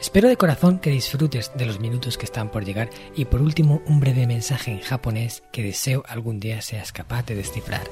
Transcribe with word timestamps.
Espero 0.00 0.28
de 0.28 0.36
corazón 0.36 0.78
que 0.78 0.90
disfrutes 0.90 1.52
de 1.54 1.66
los 1.66 1.80
minutos 1.80 2.18
que 2.18 2.24
están 2.24 2.50
por 2.50 2.64
llegar 2.64 2.90
y 3.14 3.24
por 3.24 3.40
último 3.40 3.82
un 3.86 4.00
breve 4.00 4.26
mensaje 4.26 4.70
en 4.70 4.80
japonés 4.80 5.42
que 5.52 5.62
deseo 5.62 6.02
algún 6.08 6.40
día 6.40 6.60
seas 6.62 6.92
capaz 6.92 7.24
de 7.26 7.36
descifrar. 7.36 7.88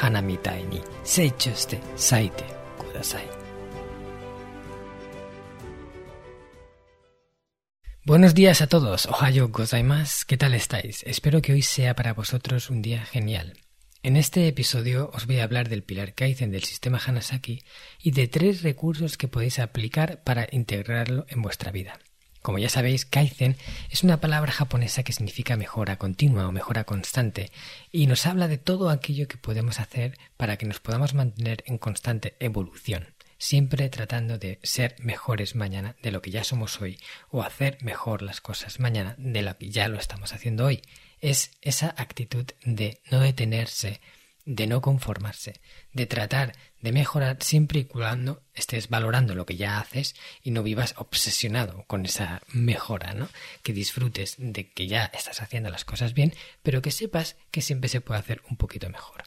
Hanamitai 0.00 0.64
ni 0.66 0.80
seichoste 1.02 1.80
saite 1.94 2.44
kudasai. 2.78 3.42
Buenos 8.04 8.34
días 8.34 8.60
a 8.62 8.66
todos, 8.66 9.06
ohayo 9.06 9.48
gozaimasu, 9.48 10.24
¿qué 10.26 10.36
tal 10.36 10.54
estáis? 10.54 11.04
Espero 11.04 11.40
que 11.40 11.52
hoy 11.52 11.62
sea 11.62 11.94
para 11.94 12.14
vosotros 12.14 12.68
un 12.68 12.82
día 12.82 13.04
genial. 13.04 13.61
En 14.04 14.16
este 14.16 14.48
episodio 14.48 15.12
os 15.14 15.28
voy 15.28 15.38
a 15.38 15.44
hablar 15.44 15.68
del 15.68 15.84
pilar 15.84 16.12
Kaizen 16.14 16.50
del 16.50 16.64
sistema 16.64 16.98
Hanasaki 16.98 17.62
y 18.02 18.10
de 18.10 18.26
tres 18.26 18.62
recursos 18.62 19.16
que 19.16 19.28
podéis 19.28 19.60
aplicar 19.60 20.24
para 20.24 20.48
integrarlo 20.50 21.24
en 21.28 21.40
vuestra 21.40 21.70
vida. 21.70 22.00
Como 22.40 22.58
ya 22.58 22.68
sabéis, 22.68 23.04
Kaizen 23.04 23.56
es 23.90 24.02
una 24.02 24.20
palabra 24.20 24.50
japonesa 24.50 25.04
que 25.04 25.12
significa 25.12 25.56
mejora 25.56 25.98
continua 25.98 26.48
o 26.48 26.52
mejora 26.52 26.82
constante 26.82 27.52
y 27.92 28.08
nos 28.08 28.26
habla 28.26 28.48
de 28.48 28.58
todo 28.58 28.90
aquello 28.90 29.28
que 29.28 29.36
podemos 29.36 29.78
hacer 29.78 30.18
para 30.36 30.56
que 30.56 30.66
nos 30.66 30.80
podamos 30.80 31.14
mantener 31.14 31.62
en 31.68 31.78
constante 31.78 32.34
evolución, 32.40 33.14
siempre 33.38 33.88
tratando 33.88 34.36
de 34.36 34.58
ser 34.64 34.96
mejores 34.98 35.54
mañana 35.54 35.94
de 36.02 36.10
lo 36.10 36.22
que 36.22 36.32
ya 36.32 36.42
somos 36.42 36.80
hoy 36.80 36.98
o 37.30 37.44
hacer 37.44 37.78
mejor 37.82 38.22
las 38.22 38.40
cosas 38.40 38.80
mañana 38.80 39.14
de 39.16 39.42
lo 39.42 39.56
que 39.56 39.70
ya 39.70 39.86
lo 39.86 40.00
estamos 40.00 40.32
haciendo 40.32 40.64
hoy 40.64 40.82
es 41.22 41.52
esa 41.62 41.94
actitud 41.96 42.44
de 42.64 43.00
no 43.10 43.20
detenerse, 43.20 44.00
de 44.44 44.66
no 44.66 44.80
conformarse, 44.82 45.60
de 45.92 46.06
tratar 46.06 46.54
de 46.80 46.90
mejorar 46.92 47.38
siempre 47.40 47.80
y 47.80 47.84
cuando 47.84 48.42
estés 48.54 48.88
valorando 48.88 49.36
lo 49.36 49.46
que 49.46 49.56
ya 49.56 49.78
haces 49.78 50.16
y 50.42 50.50
no 50.50 50.64
vivas 50.64 50.94
obsesionado 50.98 51.84
con 51.86 52.04
esa 52.04 52.42
mejora, 52.48 53.14
¿no? 53.14 53.28
Que 53.62 53.72
disfrutes 53.72 54.34
de 54.38 54.70
que 54.72 54.88
ya 54.88 55.04
estás 55.14 55.40
haciendo 55.40 55.70
las 55.70 55.84
cosas 55.84 56.12
bien, 56.12 56.34
pero 56.62 56.82
que 56.82 56.90
sepas 56.90 57.36
que 57.52 57.62
siempre 57.62 57.88
se 57.88 58.00
puede 58.00 58.20
hacer 58.20 58.42
un 58.50 58.56
poquito 58.56 58.90
mejor. 58.90 59.22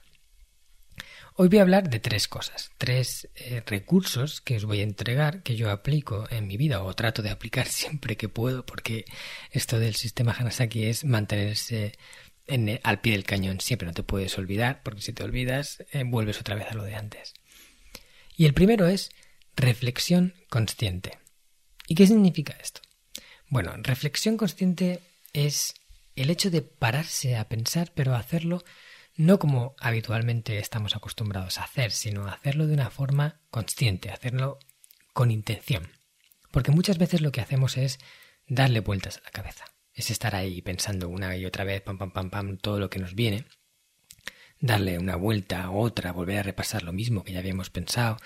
Hoy 1.38 1.50
voy 1.50 1.60
a 1.60 1.64
hablar 1.64 1.90
de 1.90 2.00
tres 2.00 2.30
cosas, 2.30 2.72
tres 2.78 3.28
eh, 3.36 3.62
recursos 3.66 4.40
que 4.40 4.56
os 4.56 4.64
voy 4.64 4.80
a 4.80 4.84
entregar, 4.84 5.44
que 5.44 5.58
yo 5.58 5.70
aplico 5.70 6.30
en 6.32 6.48
mi 6.48 6.56
vida 6.56 6.82
o 6.82 6.94
trato 6.94 7.22
de 7.22 7.30
aplicar 7.30 7.68
siempre 7.68 8.16
que 8.16 8.30
puedo, 8.30 8.66
porque 8.66 9.04
esto 9.52 9.78
del 9.78 9.96
sistema 9.96 10.32
Hanasaki 10.32 10.86
es 10.86 11.04
mantenerse 11.04 11.92
en 12.48 12.80
al 12.84 13.02
pie 13.02 13.12
del 13.12 13.26
cañón. 13.26 13.60
Siempre 13.60 13.86
no 13.86 13.94
te 13.94 14.04
puedes 14.04 14.38
olvidar, 14.38 14.82
porque 14.82 15.02
si 15.02 15.12
te 15.12 15.26
olvidas, 15.26 15.84
eh, 15.92 16.06
vuelves 16.06 16.40
otra 16.40 16.56
vez 16.56 16.68
a 16.72 16.74
lo 16.74 16.84
de 16.84 16.96
antes. 16.96 17.34
Y 18.38 18.46
el 18.46 18.54
primero 18.54 18.88
es 18.88 19.12
reflexión 19.58 20.36
consciente. 20.50 21.20
¿Y 21.86 21.96
qué 21.96 22.08
significa 22.08 22.56
esto? 22.62 22.80
Bueno, 23.50 23.74
reflexión 23.76 24.38
consciente 24.38 25.02
es 25.34 25.74
el 26.16 26.30
hecho 26.30 26.50
de 26.50 26.62
pararse 26.62 27.36
a 27.36 27.50
pensar, 27.50 27.92
pero 27.94 28.16
hacerlo 28.16 28.64
no 29.16 29.40
como 29.40 29.76
habitualmente 29.80 30.60
estamos 30.60 30.96
acostumbrados 30.96 31.58
a 31.58 31.64
hacer, 31.64 31.92
sino 31.92 32.28
hacerlo 32.28 32.68
de 32.68 32.74
una 32.74 32.90
forma 32.90 33.40
consciente, 33.50 34.12
hacerlo 34.12 34.60
con 35.14 35.32
intención. 35.32 35.90
Porque 36.52 36.72
muchas 36.72 36.98
veces 36.98 37.22
lo 37.22 37.32
que 37.32 37.42
hacemos 37.42 37.78
es 37.78 38.00
darle 38.48 38.82
vueltas 38.82 39.18
a 39.18 39.22
la 39.24 39.32
cabeza. 39.32 39.66
Es 39.94 40.12
estar 40.12 40.36
ahí 40.36 40.62
pensando 40.62 41.08
una 41.08 41.38
y 41.38 41.46
otra 41.46 41.64
vez, 41.64 41.82
pam, 41.82 41.98
pam, 41.98 42.12
pam, 42.12 42.30
pam, 42.30 42.58
todo 42.58 42.80
lo 42.80 42.90
que 42.90 43.00
nos 43.00 43.16
viene. 43.16 43.46
Darle 44.60 44.98
una 45.00 45.16
vuelta 45.16 45.64
a 45.64 45.72
otra, 45.72 46.12
volver 46.12 46.40
a 46.40 46.44
repasar 46.44 46.84
lo 46.84 46.92
mismo 46.92 47.24
que 47.24 47.34
ya 47.34 47.40
habíamos 47.40 47.70
pensado. 47.70 48.18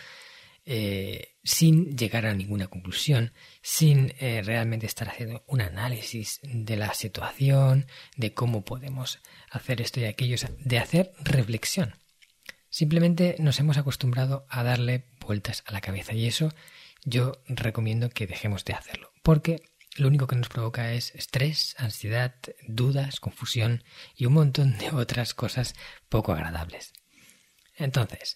Eh, 0.72 1.40
sin 1.44 1.97
llegar 1.97 2.28
a 2.28 2.35
ninguna 2.35 2.68
conclusión, 2.68 3.34
sin 3.63 4.13
eh, 4.19 4.44
realmente 4.46 4.85
estar 4.85 5.09
haciendo 5.09 5.44
un 5.47 5.62
análisis 5.62 6.40
de 6.44 6.78
la 6.78 6.94
situación, 6.94 7.88
de 8.18 8.35
cómo 8.35 8.63
podemos 8.63 9.18
hacer 9.50 9.81
esto 9.81 10.00
y 10.00 10.03
aquello, 10.06 10.35
de 10.59 10.78
hacer 10.78 11.12
reflexión. 11.22 11.96
Simplemente 12.69 13.35
nos 13.40 13.59
hemos 13.59 13.80
acostumbrado 13.80 14.46
a 14.47 14.62
darle 14.62 15.06
vueltas 15.25 15.63
a 15.66 15.72
la 15.72 15.81
cabeza 15.81 16.13
y 16.13 16.28
eso 16.28 16.53
yo 17.03 17.41
recomiendo 17.47 18.12
que 18.12 18.28
dejemos 18.28 18.63
de 18.63 18.74
hacerlo, 18.74 19.12
porque 19.24 19.63
lo 19.96 20.07
único 20.07 20.28
que 20.28 20.36
nos 20.36 20.50
provoca 20.50 20.94
es 20.94 21.16
estrés, 21.16 21.74
ansiedad, 21.80 22.36
dudas, 22.68 23.19
confusión 23.19 23.84
y 24.16 24.28
un 24.28 24.34
montón 24.34 24.78
de 24.78 24.91
otras 24.91 25.34
cosas 25.34 25.74
poco 26.09 26.31
agradables. 26.31 26.94
Entonces, 27.75 28.36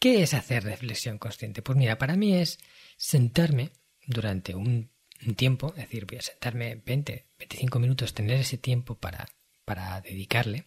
¿Qué 0.00 0.22
es 0.22 0.32
hacer 0.32 0.64
reflexión 0.64 1.18
consciente? 1.18 1.60
Pues 1.60 1.76
mira, 1.76 1.98
para 1.98 2.16
mí 2.16 2.34
es 2.34 2.58
sentarme 2.96 3.70
durante 4.06 4.54
un, 4.54 4.90
tiempo, 5.36 5.74
es 5.76 5.84
decir, 5.84 6.06
voy 6.06 6.16
a 6.16 6.22
sentarme 6.22 6.76
20, 6.86 7.26
25 7.38 7.78
minutos, 7.78 8.14
tener 8.14 8.40
ese 8.40 8.56
tiempo 8.56 8.94
para, 8.94 9.28
para 9.66 10.00
dedicarle 10.00 10.64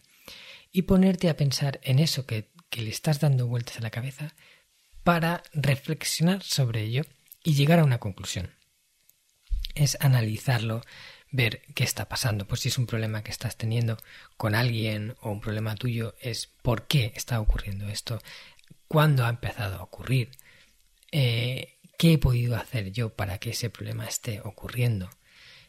y 0.70 0.82
ponerte 0.82 1.28
a 1.28 1.36
pensar 1.36 1.80
en 1.82 1.98
eso 1.98 2.26
que, 2.26 2.52
que 2.70 2.82
le 2.82 2.90
estás 2.90 3.18
dando 3.18 3.48
vueltas 3.48 3.78
a 3.78 3.80
la 3.80 3.90
cabeza 3.90 4.36
para 5.02 5.42
reflexionar 5.52 6.44
sobre 6.44 6.82
ello 6.82 7.02
y 7.42 7.54
llegar 7.54 7.80
a 7.80 7.84
una 7.84 7.98
conclusión. 7.98 8.54
Es 9.74 9.98
analizarlo, 10.00 10.82
ver 11.32 11.62
qué 11.74 11.82
está 11.82 12.08
pasando. 12.08 12.46
Pues 12.46 12.60
si 12.60 12.68
es 12.68 12.78
un 12.78 12.86
problema 12.86 13.24
que 13.24 13.32
estás 13.32 13.56
teniendo 13.56 13.98
con 14.36 14.54
alguien 14.54 15.16
o 15.20 15.32
un 15.32 15.40
problema 15.40 15.74
tuyo, 15.74 16.14
es 16.20 16.46
por 16.62 16.86
qué 16.86 17.12
está 17.16 17.40
ocurriendo 17.40 17.88
esto 17.88 18.20
cuándo 18.88 19.24
ha 19.24 19.30
empezado 19.30 19.76
a 19.76 19.82
ocurrir, 19.82 20.30
eh, 21.12 21.78
qué 21.98 22.14
he 22.14 22.18
podido 22.18 22.56
hacer 22.56 22.92
yo 22.92 23.14
para 23.14 23.38
que 23.38 23.50
ese 23.50 23.70
problema 23.70 24.06
esté 24.06 24.40
ocurriendo, 24.40 25.10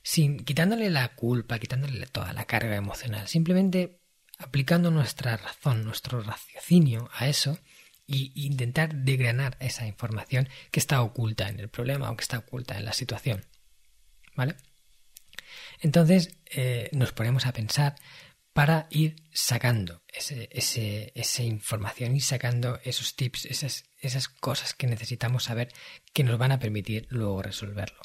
sin 0.03 0.43
quitándole 0.43 0.89
la 0.89 1.15
culpa, 1.15 1.59
quitándole 1.59 2.05
toda 2.07 2.33
la 2.33 2.45
carga 2.45 2.75
emocional, 2.75 3.27
simplemente 3.27 3.99
aplicando 4.37 4.91
nuestra 4.91 5.37
razón, 5.37 5.83
nuestro 5.83 6.21
raciocinio 6.21 7.09
a 7.13 7.27
eso 7.27 7.57
e 8.07 8.31
intentar 8.35 8.93
degranar 8.93 9.57
esa 9.59 9.87
información 9.87 10.47
que 10.71 10.79
está 10.79 11.01
oculta 11.01 11.49
en 11.49 11.59
el 11.59 11.69
problema 11.69 12.11
o 12.11 12.17
que 12.17 12.23
está 12.23 12.37
oculta 12.37 12.77
en 12.77 12.85
la 12.85 12.93
situación. 12.93 13.45
¿Vale? 14.35 14.55
Entonces 15.79 16.37
eh, 16.51 16.89
nos 16.91 17.13
ponemos 17.13 17.45
a 17.45 17.53
pensar 17.53 17.95
para 18.55 18.87
ir 18.89 19.17
sacando 19.33 20.01
ese, 20.07 21.11
esa 21.13 21.43
información 21.43 22.15
y 22.15 22.21
sacando 22.21 22.79
esos 22.85 23.17
tips, 23.17 23.43
esas, 23.47 23.83
esas 23.99 24.29
cosas 24.29 24.73
que 24.73 24.87
necesitamos 24.87 25.43
saber 25.43 25.73
que 26.13 26.23
nos 26.23 26.37
van 26.37 26.53
a 26.53 26.59
permitir 26.59 27.05
luego 27.09 27.41
resolverlo. 27.41 27.99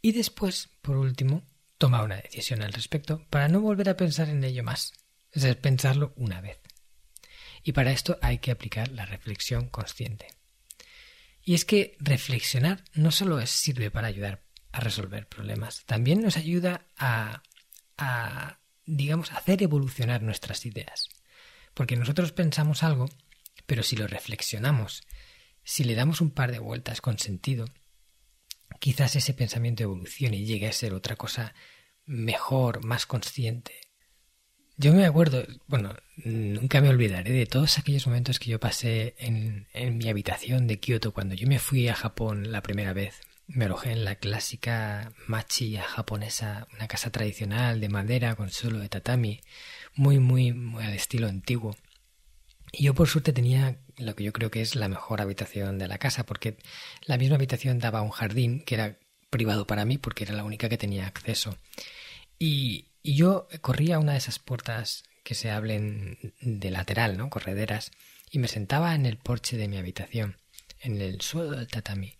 Y 0.00 0.12
después, 0.12 0.70
por 0.80 0.96
último, 0.96 1.44
toma 1.76 2.04
una 2.04 2.20
decisión 2.20 2.62
al 2.62 2.72
respecto 2.72 3.26
para 3.30 3.48
no 3.48 3.60
volver 3.60 3.88
a 3.88 3.96
pensar 3.96 4.28
en 4.28 4.44
ello 4.44 4.62
más, 4.62 4.92
es 5.32 5.42
decir, 5.42 5.60
pensarlo 5.60 6.12
una 6.14 6.40
vez. 6.40 6.60
Y 7.64 7.72
para 7.72 7.90
esto 7.90 8.20
hay 8.22 8.38
que 8.38 8.52
aplicar 8.52 8.92
la 8.92 9.06
reflexión 9.06 9.68
consciente. 9.70 10.28
Y 11.42 11.54
es 11.54 11.64
que 11.64 11.96
reflexionar 11.98 12.84
no 12.94 13.10
solo 13.10 13.44
sirve 13.48 13.90
para 13.90 14.06
ayudar 14.06 14.44
a 14.70 14.78
resolver 14.78 15.26
problemas, 15.26 15.82
también 15.84 16.22
nos 16.22 16.36
ayuda 16.36 16.86
a 16.96 17.42
digamos, 18.96 19.32
hacer 19.32 19.62
evolucionar 19.62 20.22
nuestras 20.22 20.66
ideas. 20.66 21.08
Porque 21.74 21.96
nosotros 21.96 22.32
pensamos 22.32 22.82
algo, 22.82 23.08
pero 23.66 23.82
si 23.82 23.96
lo 23.96 24.06
reflexionamos, 24.06 25.02
si 25.64 25.84
le 25.84 25.94
damos 25.94 26.20
un 26.20 26.30
par 26.30 26.52
de 26.52 26.58
vueltas 26.58 27.00
con 27.00 27.18
sentido, 27.18 27.66
quizás 28.80 29.16
ese 29.16 29.34
pensamiento 29.34 29.82
evolucione 29.82 30.36
y 30.36 30.46
llegue 30.46 30.68
a 30.68 30.72
ser 30.72 30.92
otra 30.92 31.16
cosa 31.16 31.54
mejor, 32.04 32.84
más 32.84 33.06
consciente. 33.06 33.72
Yo 34.76 34.92
me 34.92 35.04
acuerdo, 35.04 35.46
bueno, 35.66 35.94
nunca 36.16 36.80
me 36.80 36.88
olvidaré 36.88 37.32
de 37.32 37.46
todos 37.46 37.78
aquellos 37.78 38.06
momentos 38.06 38.38
que 38.38 38.50
yo 38.50 38.58
pasé 38.58 39.14
en, 39.18 39.68
mi 39.96 40.08
habitación 40.08 40.66
de 40.66 40.80
Kioto 40.80 41.12
cuando 41.12 41.34
yo 41.34 41.46
me 41.46 41.58
fui 41.58 41.88
a 41.88 41.94
Japón 41.94 42.50
la 42.50 42.62
primera 42.62 42.92
vez 42.92 43.20
me 43.54 43.66
alojé 43.66 43.92
en 43.92 44.04
la 44.04 44.16
clásica 44.16 45.12
machiya 45.26 45.82
japonesa, 45.82 46.66
una 46.74 46.88
casa 46.88 47.10
tradicional 47.10 47.80
de 47.80 47.88
madera 47.88 48.34
con 48.34 48.50
suelo 48.50 48.78
de 48.78 48.88
tatami, 48.88 49.40
muy, 49.94 50.18
muy, 50.18 50.52
muy 50.52 50.84
al 50.84 50.94
estilo 50.94 51.28
antiguo. 51.28 51.76
Y 52.72 52.84
yo 52.84 52.94
por 52.94 53.08
suerte 53.08 53.32
tenía 53.32 53.78
lo 53.98 54.16
que 54.16 54.24
yo 54.24 54.32
creo 54.32 54.50
que 54.50 54.62
es 54.62 54.74
la 54.74 54.88
mejor 54.88 55.20
habitación 55.20 55.78
de 55.78 55.88
la 55.88 55.98
casa, 55.98 56.24
porque 56.24 56.56
la 57.04 57.18
misma 57.18 57.36
habitación 57.36 57.78
daba 57.78 58.00
un 58.00 58.10
jardín 58.10 58.60
que 58.64 58.76
era 58.76 58.98
privado 59.28 59.66
para 59.66 59.84
mí, 59.84 59.98
porque 59.98 60.24
era 60.24 60.34
la 60.34 60.44
única 60.44 60.68
que 60.70 60.78
tenía 60.78 61.06
acceso. 61.06 61.56
Y, 62.38 62.86
y 63.02 63.16
yo 63.16 63.48
corría 63.60 63.98
una 63.98 64.12
de 64.12 64.18
esas 64.18 64.38
puertas 64.38 65.04
que 65.24 65.34
se 65.34 65.50
hablen 65.50 66.34
de 66.40 66.70
lateral, 66.70 67.18
¿no? 67.18 67.28
Correderas, 67.28 67.90
y 68.30 68.38
me 68.38 68.48
sentaba 68.48 68.94
en 68.94 69.04
el 69.04 69.18
porche 69.18 69.58
de 69.58 69.68
mi 69.68 69.76
habitación, 69.76 70.38
en 70.80 71.00
el 71.00 71.20
suelo 71.20 71.50
del 71.50 71.68
tatami, 71.68 72.16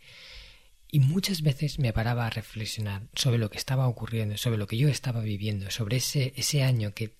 y 0.94 1.00
muchas 1.00 1.40
veces 1.40 1.78
me 1.78 1.94
paraba 1.94 2.26
a 2.26 2.30
reflexionar 2.30 3.08
sobre 3.14 3.38
lo 3.38 3.50
que 3.50 3.56
estaba 3.56 3.88
ocurriendo, 3.88 4.36
sobre 4.36 4.58
lo 4.58 4.66
que 4.66 4.76
yo 4.76 4.90
estaba 4.90 5.22
viviendo, 5.22 5.70
sobre 5.70 5.96
ese, 5.96 6.34
ese 6.36 6.62
año 6.62 6.92
que, 6.92 7.16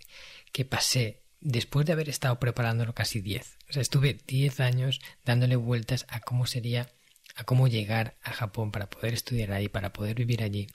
que 0.53 0.67
pasé 0.67 1.23
después 1.41 1.87
de 1.87 1.95
haber 1.95 2.11
estado 2.11 2.39
preparándolo 2.39 2.95
casi 2.95 3.23
diez. 3.23 3.57
O 3.71 3.73
sea, 3.73 3.81
estuve 3.81 4.19
diez 4.27 4.61
años 4.61 5.01
dándole 5.25 5.57
vueltas 5.57 6.05
a 6.11 6.21
cómo 6.21 6.47
sería, 6.47 6.93
a 7.35 7.45
cómo 7.45 7.67
llegar 7.67 8.19
a 8.23 8.35
Japón 8.35 8.73
para 8.73 8.91
poder 8.91 9.15
estudiar 9.15 9.53
ahí, 9.53 9.69
para 9.69 9.95
poder 9.95 10.17
vivir 10.17 10.43
allí. 10.43 10.67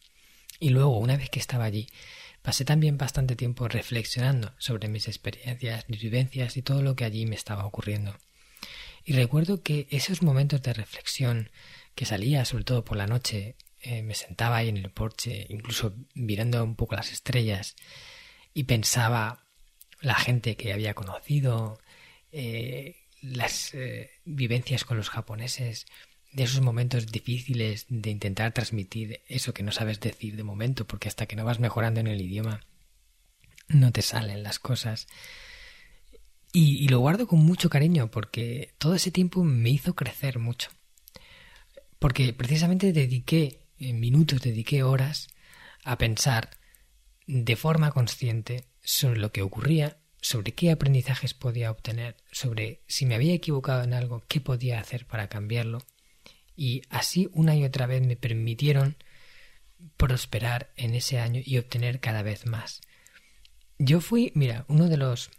Y 0.59 0.71
luego, 0.71 0.97
una 0.97 1.17
vez 1.17 1.29
que 1.29 1.39
estaba 1.39 1.65
allí, 1.65 1.87
pasé 2.41 2.65
también 2.65 2.97
bastante 2.97 3.35
tiempo 3.35 3.67
reflexionando 3.67 4.55
sobre 4.57 4.87
mis 4.87 5.07
experiencias, 5.07 5.87
mis 5.87 6.01
vivencias 6.01 6.57
y 6.57 6.63
todo 6.63 6.81
lo 6.81 6.95
que 6.95 7.05
allí 7.05 7.27
me 7.27 7.35
estaba 7.35 7.63
ocurriendo. 7.63 8.17
Y 9.05 9.13
recuerdo 9.13 9.61
que 9.61 9.87
esos 9.91 10.23
momentos 10.23 10.63
de 10.63 10.73
reflexión, 10.73 11.51
que 11.97 12.05
salía, 12.05 12.45
sobre 12.45 12.63
todo 12.63 12.85
por 12.85 12.95
la 12.95 13.07
noche, 13.07 13.55
eh, 13.81 14.03
me 14.03 14.13
sentaba 14.13 14.57
ahí 14.57 14.69
en 14.69 14.77
el 14.77 14.91
porche, 14.91 15.47
incluso 15.49 15.95
mirando 16.13 16.63
un 16.63 16.75
poco 16.75 16.95
las 16.95 17.11
estrellas, 17.11 17.75
y 18.53 18.65
pensaba 18.65 19.43
la 19.99 20.13
gente 20.13 20.55
que 20.55 20.73
había 20.73 20.93
conocido, 20.93 21.79
eh, 22.31 22.97
las 23.23 23.73
eh, 23.73 24.11
vivencias 24.25 24.85
con 24.85 24.97
los 24.97 25.09
japoneses, 25.09 25.87
de 26.33 26.43
esos 26.43 26.61
momentos 26.61 27.07
difíciles 27.07 27.87
de 27.89 28.11
intentar 28.11 28.53
transmitir 28.53 29.21
eso 29.27 29.55
que 29.55 29.63
no 29.63 29.71
sabes 29.71 29.99
decir 29.99 30.35
de 30.35 30.43
momento, 30.43 30.85
porque 30.85 31.07
hasta 31.07 31.25
que 31.25 31.35
no 31.35 31.45
vas 31.45 31.59
mejorando 31.59 31.99
en 31.99 32.07
el 32.07 32.21
idioma, 32.21 32.61
no 33.69 33.91
te 33.91 34.03
salen 34.03 34.43
las 34.43 34.59
cosas. 34.59 35.07
Y, 36.53 36.77
y, 36.77 36.89
lo 36.89 36.99
guardo 36.99 37.27
con 37.27 37.39
mucho 37.39 37.69
cariño 37.69 38.11
porque 38.11 38.73
todo 38.77 38.93
ese 38.93 39.11
tiempo 39.11 39.43
me 39.43 39.69
hizo 39.69 39.95
crecer 39.95 40.37
mucho 40.37 40.69
porque 41.99 42.33
precisamente 42.33 42.93
dediqué 42.93 43.67
minutos, 43.79 44.41
dediqué 44.41 44.83
horas 44.83 45.27
a 45.83 45.97
pensar 45.97 46.49
de 47.27 47.55
forma 47.55 47.91
consciente 47.91 48.65
sobre 48.83 49.19
lo 49.19 49.31
que 49.31 49.41
ocurría, 49.41 49.97
sobre 50.21 50.53
qué 50.53 50.71
aprendizajes 50.71 51.33
podía 51.33 51.71
obtener, 51.71 52.17
sobre 52.31 52.81
si 52.87 53.05
me 53.05 53.15
había 53.15 53.33
equivocado 53.33 53.83
en 53.83 53.93
algo, 53.93 54.23
qué 54.27 54.41
podía 54.41 54.79
hacer 54.79 55.05
para 55.05 55.27
cambiarlo, 55.27 55.79
y 56.55 56.81
así 56.89 57.29
una 57.33 57.55
y 57.55 57.63
otra 57.63 57.85
vez 57.85 58.05
me 58.05 58.15
permitieron 58.15 58.97
prosperar 59.95 60.71
en 60.75 60.95
ese 60.95 61.19
año 61.19 61.41
y 61.43 61.57
obtener 61.57 61.99
cada 61.99 62.23
vez 62.23 62.45
más. 62.45 62.81
Yo 63.77 64.01
fui, 64.01 64.31
mira, 64.33 64.65
uno 64.67 64.87
de 64.87 64.97
los 64.97 65.29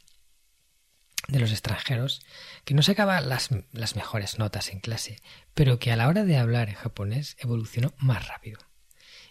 de 1.26 1.40
los 1.40 1.50
extranjeros 1.50 2.22
que 2.64 2.74
no 2.74 2.82
sacaba 2.82 3.20
las, 3.20 3.50
las 3.72 3.96
mejores 3.96 4.38
notas 4.38 4.70
en 4.70 4.80
clase, 4.80 5.20
pero 5.54 5.78
que 5.78 5.92
a 5.92 5.96
la 5.96 6.08
hora 6.08 6.24
de 6.24 6.36
hablar 6.36 6.68
en 6.68 6.76
japonés 6.76 7.36
evolucionó 7.40 7.92
más 7.98 8.28
rápido. 8.28 8.60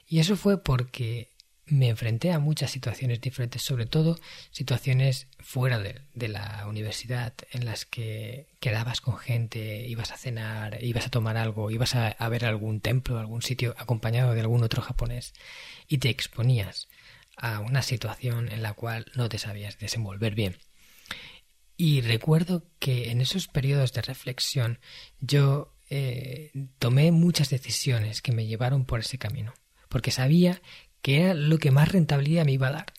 Y 0.05 0.19
eso 0.19 0.35
fue 0.35 0.63
porque 0.63 1.33
me 1.67 1.89
enfrenté 1.89 2.31
a 2.31 2.39
muchas 2.39 2.71
situaciones 2.71 3.19
diferentes, 3.19 3.61
sobre 3.61 3.85
todo 3.85 4.17
situaciones 4.51 5.27
fuera 5.39 5.79
de, 5.79 6.01
de, 6.13 6.29
la 6.29 6.65
universidad, 6.67 7.33
en 7.51 7.65
las 7.65 7.85
que 7.85 8.47
quedabas 8.59 9.01
con 9.01 9.17
gente, 9.17 9.85
ibas 9.87 10.11
a 10.11 10.17
cenar, 10.17 10.81
ibas 10.81 11.07
a 11.07 11.11
tomar 11.11 11.35
algo, 11.35 11.69
ibas 11.69 11.95
a, 11.95 12.07
a, 12.07 12.29
ver 12.29 12.45
algún 12.45 12.79
templo, 12.79 13.19
algún 13.19 13.41
sitio 13.41 13.75
acompañado 13.77 14.33
de 14.33 14.41
algún 14.41 14.63
otro 14.63 14.81
japonés, 14.81 15.33
y 15.87 15.97
te 15.97 16.09
exponías 16.09 16.87
a 17.35 17.59
una 17.59 17.81
situación 17.81 18.49
en 18.51 18.63
la 18.63 18.73
cual 18.73 19.05
no 19.15 19.27
te 19.29 19.37
sabías 19.37 19.77
desenvolver 19.77 20.35
bien. 20.35 20.57
Y 21.77 22.01
recuerdo 22.01 22.65
que 22.79 23.12
en 23.12 23.21
esos 23.21 23.47
periodos 23.47 23.94
de 23.94 24.01
reflexión 24.01 24.79
yo 25.19 25.75
eh, 25.91 26.51
tomé 26.79 27.12
muchas 27.12 27.51
decisiones 27.51 28.24
que 28.24 28.31
me 28.31 28.47
llevaron 28.47 28.83
por 28.83 29.00
ese 29.01 29.19
camino, 29.19 29.53
porque 29.88 30.09
sabía 30.09 30.59
que 31.03 31.21
era 31.21 31.33
lo 31.35 31.59
que 31.59 31.69
más 31.69 31.91
rentabilidad 31.91 32.45
me 32.45 32.53
iba 32.53 32.68
a 32.69 32.71
dar. 32.71 32.94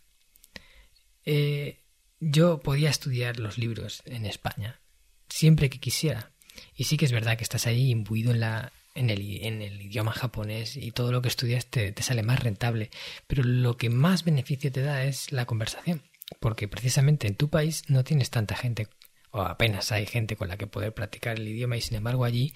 Eh, 1.24 1.82
yo 2.20 2.60
podía 2.60 2.88
estudiar 2.88 3.40
los 3.40 3.58
libros 3.58 4.02
en 4.06 4.24
España 4.24 4.80
siempre 5.28 5.70
que 5.70 5.80
quisiera. 5.80 6.32
Y 6.74 6.84
sí 6.84 6.96
que 6.96 7.04
es 7.04 7.12
verdad 7.12 7.36
que 7.36 7.44
estás 7.44 7.66
ahí 7.66 7.90
imbuido 7.90 8.32
en, 8.32 8.40
la, 8.40 8.72
en, 8.94 9.10
el, 9.10 9.20
en 9.44 9.62
el 9.62 9.82
idioma 9.82 10.12
japonés 10.12 10.76
y 10.76 10.90
todo 10.92 11.12
lo 11.12 11.20
que 11.22 11.28
estudias 11.28 11.66
te, 11.66 11.92
te 11.92 12.02
sale 12.02 12.22
más 12.22 12.40
rentable. 12.40 12.90
Pero 13.26 13.42
lo 13.42 13.76
que 13.76 13.90
más 13.90 14.24
beneficio 14.24 14.72
te 14.72 14.82
da 14.82 15.04
es 15.04 15.32
la 15.32 15.46
conversación 15.46 16.02
porque 16.40 16.68
precisamente 16.68 17.26
en 17.26 17.36
tu 17.36 17.48
país 17.50 17.84
no 17.88 18.04
tienes 18.04 18.30
tanta 18.30 18.54
gente 18.54 18.88
o 19.30 19.42
apenas 19.42 19.92
hay 19.92 20.06
gente 20.06 20.36
con 20.36 20.48
la 20.48 20.56
que 20.56 20.66
poder 20.66 20.94
practicar 20.94 21.38
el 21.38 21.48
idioma 21.48 21.76
y 21.76 21.80
sin 21.80 21.96
embargo 21.96 22.24
allí 22.24 22.54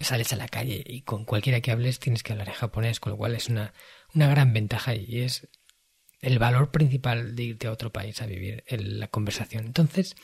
sales 0.00 0.32
a 0.32 0.36
la 0.36 0.48
calle 0.48 0.82
y 0.86 1.02
con 1.02 1.24
cualquiera 1.24 1.60
que 1.60 1.70
hables 1.70 1.98
tienes 1.98 2.22
que 2.22 2.32
hablar 2.32 2.48
en 2.48 2.54
japonés, 2.54 3.00
con 3.00 3.12
lo 3.12 3.16
cual 3.16 3.34
es 3.34 3.48
una, 3.48 3.72
una 4.14 4.28
gran 4.28 4.52
ventaja 4.52 4.94
y 4.94 5.20
es 5.22 5.48
el 6.20 6.38
valor 6.38 6.70
principal 6.70 7.34
de 7.34 7.42
irte 7.42 7.66
a 7.66 7.72
otro 7.72 7.92
país 7.92 8.20
a 8.20 8.26
vivir 8.26 8.64
la 8.68 9.08
conversación. 9.08 9.66
Entonces 9.66 10.16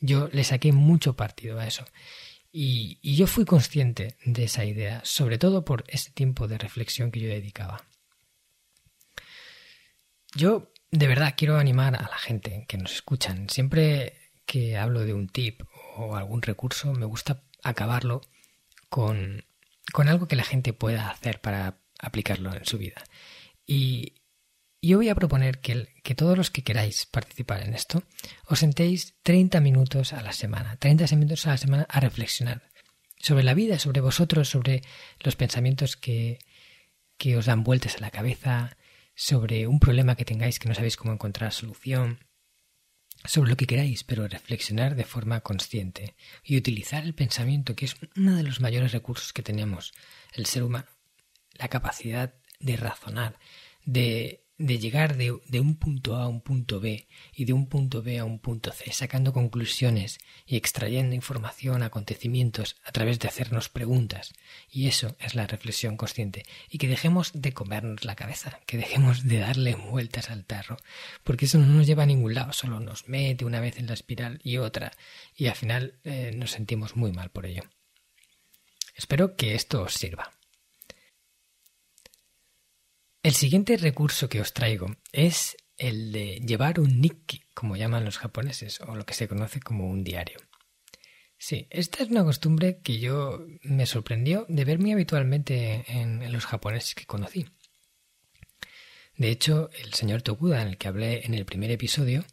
yo 0.00 0.28
le 0.32 0.44
saqué 0.44 0.72
mucho 0.72 1.16
partido 1.16 1.58
a 1.58 1.66
eso 1.66 1.84
y 2.52 2.98
yo 3.16 3.26
fui 3.26 3.44
consciente 3.44 4.16
de 4.24 4.44
esa 4.44 4.64
idea, 4.64 5.00
sobre 5.04 5.38
todo 5.38 5.64
por 5.64 5.84
ese 5.88 6.12
tiempo 6.12 6.46
de 6.46 6.56
reflexión 6.56 7.10
que 7.10 7.18
yo 7.18 7.28
dedicaba. 7.28 7.84
Yo 10.36 10.72
de 10.94 11.08
verdad 11.08 11.34
quiero 11.36 11.58
animar 11.58 11.96
a 11.96 12.08
la 12.08 12.18
gente 12.18 12.66
que 12.68 12.78
nos 12.78 12.92
escuchan. 12.92 13.48
Siempre 13.50 14.30
que 14.46 14.76
hablo 14.76 15.00
de 15.00 15.12
un 15.12 15.28
tip 15.28 15.62
o 15.96 16.16
algún 16.16 16.40
recurso, 16.40 16.92
me 16.92 17.06
gusta 17.06 17.42
acabarlo 17.62 18.20
con, 18.88 19.44
con 19.92 20.08
algo 20.08 20.28
que 20.28 20.36
la 20.36 20.44
gente 20.44 20.72
pueda 20.72 21.10
hacer 21.10 21.40
para 21.40 21.80
aplicarlo 21.98 22.54
en 22.54 22.64
su 22.64 22.78
vida. 22.78 23.02
Y 23.66 24.14
yo 24.82 24.98
voy 24.98 25.08
a 25.08 25.14
proponer 25.16 25.60
que, 25.60 25.88
que, 26.04 26.14
todos 26.14 26.36
los 26.36 26.50
que 26.50 26.62
queráis 26.62 27.06
participar 27.06 27.62
en 27.62 27.74
esto, 27.74 28.04
os 28.46 28.60
sentéis 28.60 29.16
30 29.22 29.60
minutos 29.60 30.12
a 30.12 30.22
la 30.22 30.32
semana, 30.32 30.76
30 30.76 31.06
minutos 31.16 31.46
a 31.46 31.50
la 31.50 31.56
semana 31.56 31.86
a 31.88 32.00
reflexionar 32.00 32.62
sobre 33.18 33.42
la 33.42 33.54
vida, 33.54 33.78
sobre 33.78 34.00
vosotros, 34.00 34.48
sobre 34.48 34.82
los 35.20 35.34
pensamientos 35.34 35.96
que, 35.96 36.38
que 37.16 37.36
os 37.36 37.46
dan 37.46 37.64
vueltas 37.64 37.96
a 37.96 38.00
la 38.00 38.10
cabeza, 38.10 38.76
sobre 39.14 39.66
un 39.66 39.80
problema 39.80 40.16
que 40.16 40.24
tengáis 40.24 40.58
que 40.58 40.68
no 40.68 40.74
sabéis 40.74 40.96
cómo 40.96 41.12
encontrar 41.12 41.52
solución, 41.52 42.18
sobre 43.24 43.50
lo 43.50 43.56
que 43.56 43.66
queráis, 43.66 44.04
pero 44.04 44.28
reflexionar 44.28 44.96
de 44.96 45.04
forma 45.04 45.40
consciente 45.40 46.14
y 46.42 46.56
utilizar 46.56 47.04
el 47.04 47.14
pensamiento, 47.14 47.74
que 47.74 47.86
es 47.86 47.96
uno 48.16 48.36
de 48.36 48.42
los 48.42 48.60
mayores 48.60 48.92
recursos 48.92 49.32
que 49.32 49.42
tenemos 49.42 49.94
el 50.34 50.46
ser 50.46 50.62
humano, 50.62 50.88
la 51.54 51.68
capacidad 51.68 52.34
de 52.60 52.76
razonar, 52.76 53.38
de 53.84 54.43
de 54.56 54.78
llegar 54.78 55.16
de, 55.16 55.32
un 55.60 55.76
punto 55.76 56.16
A 56.16 56.24
a 56.24 56.28
un 56.28 56.40
punto 56.40 56.78
B 56.78 57.08
y 57.32 57.44
de 57.44 57.52
un 57.52 57.68
punto 57.68 58.02
B 58.02 58.18
a 58.18 58.24
un 58.24 58.38
punto 58.38 58.72
C, 58.72 58.92
sacando 58.92 59.32
conclusiones 59.32 60.18
y 60.46 60.56
extrayendo 60.56 61.14
información, 61.14 61.82
acontecimientos 61.82 62.76
a 62.84 62.92
través 62.92 63.18
de 63.18 63.28
hacernos 63.28 63.68
preguntas. 63.68 64.32
Y 64.70 64.86
eso 64.86 65.16
es 65.18 65.34
la 65.34 65.46
reflexión 65.46 65.96
consciente. 65.96 66.44
Y 66.68 66.78
que 66.78 66.88
dejemos 66.88 67.32
de 67.34 67.52
comernos 67.52 68.04
la 68.04 68.14
cabeza, 68.14 68.60
que 68.66 68.76
dejemos 68.76 69.24
de 69.24 69.38
darle 69.38 69.74
vueltas 69.74 70.30
al 70.30 70.44
tarro, 70.44 70.76
porque 71.24 71.46
eso 71.46 71.58
no 71.58 71.66
nos 71.66 71.86
lleva 71.86 72.04
a 72.04 72.06
ningún 72.06 72.34
lado, 72.34 72.52
solo 72.52 72.78
nos 72.78 73.08
mete 73.08 73.44
una 73.44 73.60
vez 73.60 73.78
en 73.78 73.86
la 73.86 73.94
espiral 73.94 74.40
y 74.44 74.58
otra, 74.58 74.92
y 75.36 75.46
al 75.46 75.56
final 75.56 75.98
eh, 76.04 76.32
nos 76.36 76.52
sentimos 76.52 76.94
muy 76.96 77.12
mal 77.12 77.30
por 77.30 77.46
ello. 77.46 77.62
Espero 78.94 79.34
que 79.34 79.56
esto 79.56 79.82
os 79.82 79.94
sirva. 79.94 80.32
El 83.24 83.32
siguiente 83.32 83.78
recurso 83.78 84.28
que 84.28 84.42
os 84.42 84.52
traigo 84.52 84.96
es 85.10 85.56
el 85.78 86.12
de 86.12 86.42
llevar 86.46 86.78
un 86.78 87.00
nikki, 87.00 87.42
como 87.54 87.74
llaman 87.74 88.04
los 88.04 88.18
japoneses, 88.18 88.82
o 88.82 88.94
lo 88.94 89.06
que 89.06 89.14
se 89.14 89.28
conoce 89.28 89.60
como 89.60 89.88
un 89.88 90.04
diario. 90.04 90.36
Sí, 91.38 91.66
esta 91.70 92.02
es 92.02 92.10
una 92.10 92.22
costumbre 92.22 92.80
que 92.82 92.98
yo 92.98 93.46
me 93.62 93.86
sorprendió 93.86 94.44
de 94.50 94.66
ver 94.66 94.78
muy 94.78 94.92
habitualmente 94.92 95.86
en, 95.88 96.30
los 96.34 96.44
japoneses 96.44 96.94
que 96.94 97.06
conocí. 97.06 97.46
De 99.16 99.30
hecho, 99.30 99.70
el 99.82 99.94
señor 99.94 100.20
Tokuda, 100.20 100.60
en 100.60 100.68
el 100.68 100.76
que 100.76 100.88
hablé 100.88 101.24
en 101.24 101.32
el 101.32 101.46
primer 101.46 101.70
episodio, 101.70 102.26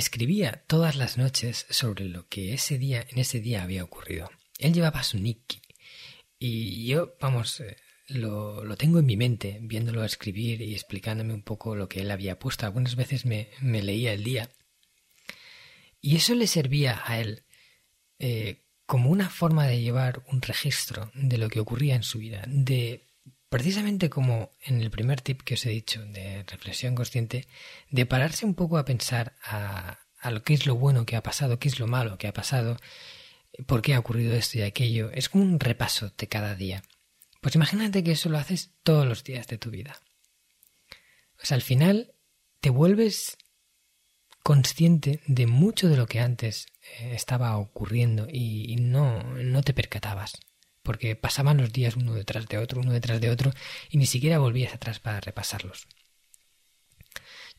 Escribía 0.00 0.64
todas 0.66 0.96
las 0.96 1.18
noches 1.18 1.66
sobre 1.68 2.06
lo 2.06 2.26
que 2.26 2.54
ese 2.54 2.78
día, 2.78 3.04
en 3.10 3.18
ese 3.18 3.38
día 3.38 3.62
había 3.62 3.84
ocurrido. 3.84 4.30
Él 4.58 4.72
llevaba 4.72 5.02
su 5.02 5.18
Nikki 5.18 5.60
y 6.38 6.86
yo, 6.86 7.16
vamos, 7.20 7.60
eh, 7.60 7.76
lo, 8.08 8.64
lo, 8.64 8.78
tengo 8.78 9.00
en 9.00 9.04
mi 9.04 9.18
mente, 9.18 9.58
viéndolo 9.60 10.02
escribir 10.02 10.62
y 10.62 10.72
explicándome 10.72 11.34
un 11.34 11.42
poco 11.42 11.76
lo 11.76 11.90
que 11.90 12.00
él 12.00 12.10
había 12.10 12.38
puesto. 12.38 12.64
Algunas 12.64 12.96
veces 12.96 13.26
me, 13.26 13.50
me 13.60 13.82
leía 13.82 14.14
el 14.14 14.24
día 14.24 14.48
Y 16.00 16.16
eso 16.16 16.34
le 16.34 16.46
servía 16.46 17.02
a 17.04 17.20
él 17.20 17.44
eh, 18.18 18.64
como 18.86 19.10
una 19.10 19.28
forma 19.28 19.66
de 19.66 19.82
llevar 19.82 20.24
un 20.28 20.40
registro 20.40 21.10
de 21.12 21.36
lo 21.36 21.50
que 21.50 21.60
ocurría 21.60 21.94
en 21.94 22.04
su 22.04 22.20
vida, 22.20 22.42
de 22.46 23.04
precisamente 23.50 24.08
como 24.08 24.52
en 24.62 24.80
el 24.80 24.90
primer 24.90 25.20
tip 25.20 25.42
que 25.42 25.54
os 25.54 25.66
he 25.66 25.70
dicho 25.70 26.02
de 26.06 26.44
reflexión 26.44 26.94
consciente, 26.94 27.46
de 27.90 28.06
pararse 28.06 28.46
un 28.46 28.54
poco 28.54 28.78
a 28.78 28.84
pensar 28.84 29.34
a, 29.42 29.98
lo 30.30 30.42
que 30.42 30.54
es 30.54 30.66
lo 30.66 30.76
bueno 30.76 31.04
que 31.04 31.16
ha 31.16 31.22
pasado, 31.22 31.58
qué 31.58 31.68
es 31.68 31.80
lo 31.80 31.88
malo 31.88 32.16
que 32.16 32.28
ha 32.28 32.32
pasado, 32.32 32.76
por 33.66 33.82
qué 33.82 33.94
ha 33.94 33.98
ocurrido 33.98 34.34
esto 34.34 34.58
y 34.58 34.62
aquello. 34.62 35.10
Es 35.12 35.28
como 35.28 35.44
un 35.44 35.58
repaso 35.58 36.12
de 36.16 36.28
cada 36.28 36.54
día. 36.54 36.82
Pues 37.40 37.56
imagínate 37.56 38.04
que 38.04 38.12
eso 38.12 38.28
lo 38.28 38.38
haces 38.38 38.70
todos 38.84 39.06
los 39.06 39.24
días 39.24 39.48
de 39.48 39.58
tu 39.58 39.70
vida. 39.70 39.98
O 41.42 41.46
sea, 41.46 41.56
al 41.56 41.62
final 41.62 42.14
te 42.60 42.70
vuelves 42.70 43.36
consciente 44.44 45.20
de 45.26 45.46
mucho 45.46 45.88
de 45.88 45.96
lo 45.96 46.06
que 46.06 46.20
antes 46.20 46.66
eh, 47.00 47.14
estaba 47.14 47.56
ocurriendo 47.56 48.28
y, 48.30 48.76
no, 48.76 49.22
no 49.22 49.62
te 49.62 49.74
percatabas, 49.74 50.38
porque 50.90 51.14
pasaban 51.14 51.58
los 51.58 51.72
días 51.72 51.94
uno 51.94 52.14
detrás 52.14 52.48
de 52.48 52.58
otro, 52.58 52.80
uno 52.80 52.90
detrás 52.90 53.20
de 53.20 53.30
otro, 53.30 53.52
y 53.90 53.96
ni 53.96 54.06
siquiera 54.06 54.40
volvías 54.40 54.74
atrás 54.74 54.98
para 54.98 55.20
repasarlos. 55.20 55.86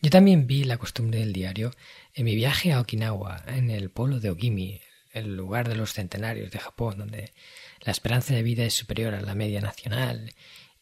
Yo 0.02 0.10
también 0.10 0.48
vi 0.48 0.66
la 0.66 0.76
costumbre 0.76 1.20
del 1.20 1.32
diario 1.32 1.72
en 2.14 2.26
mi 2.26 2.36
viaje 2.36 2.74
a 2.74 2.82
Okinawa, 2.82 3.46
en 3.48 3.70
el 3.70 3.90
pueblo 3.90 4.20
de 4.20 4.32
Ogimi, 4.32 4.82
el 5.14 5.38
lugar 5.38 5.70
de 5.70 5.76
los 5.76 5.94
centenarios 5.94 6.52
de 6.52 6.60
Japón, 6.60 6.98
donde 6.98 7.32
la 7.80 7.94
esperanza 7.94 8.34
de 8.34 8.44
vida 8.44 8.66
es 8.66 8.74
superior 8.74 9.14
a 9.14 9.22
la 9.22 9.34
media 9.34 9.62
nacional, 9.62 10.34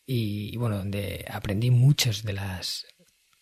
y, 0.08 0.58
bueno, 0.58 0.80
donde 0.80 1.26
aprendí 1.30 1.70
muchas 1.70 2.24
de 2.24 2.34
las 2.34 2.88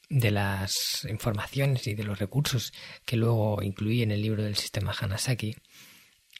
de 0.09 0.31
las 0.31 1.07
informaciones 1.09 1.87
y 1.87 1.95
de 1.95 2.03
los 2.03 2.19
recursos 2.19 2.73
que 3.05 3.15
luego 3.15 3.63
incluí 3.63 4.01
en 4.01 4.11
el 4.11 4.21
libro 4.21 4.43
del 4.43 4.57
sistema 4.57 4.93
Hanasaki, 4.99 5.55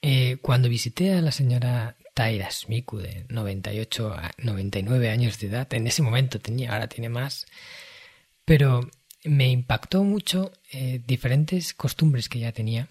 eh, 0.02 0.36
cuando 0.42 0.68
visité 0.68 1.14
a 1.14 1.22
la 1.22 1.32
señora 1.32 1.96
Taira 2.18 2.50
Smiku 2.50 2.98
de 2.98 3.26
98 3.30 4.12
a 4.12 4.32
99 4.40 5.12
años 5.12 5.38
de 5.38 5.48
edad, 5.50 5.72
en 5.76 5.86
ese 5.86 6.02
momento 6.02 6.40
tenía, 6.40 6.74
ahora 6.74 6.88
tiene 6.88 7.10
más, 7.10 7.46
pero 8.44 8.90
me 9.24 9.52
impactó 9.52 10.04
mucho 10.04 10.52
eh, 10.72 11.00
diferentes 11.06 11.76
costumbres 11.76 12.28
que 12.28 12.40
ya 12.40 12.52
tenía 12.52 12.88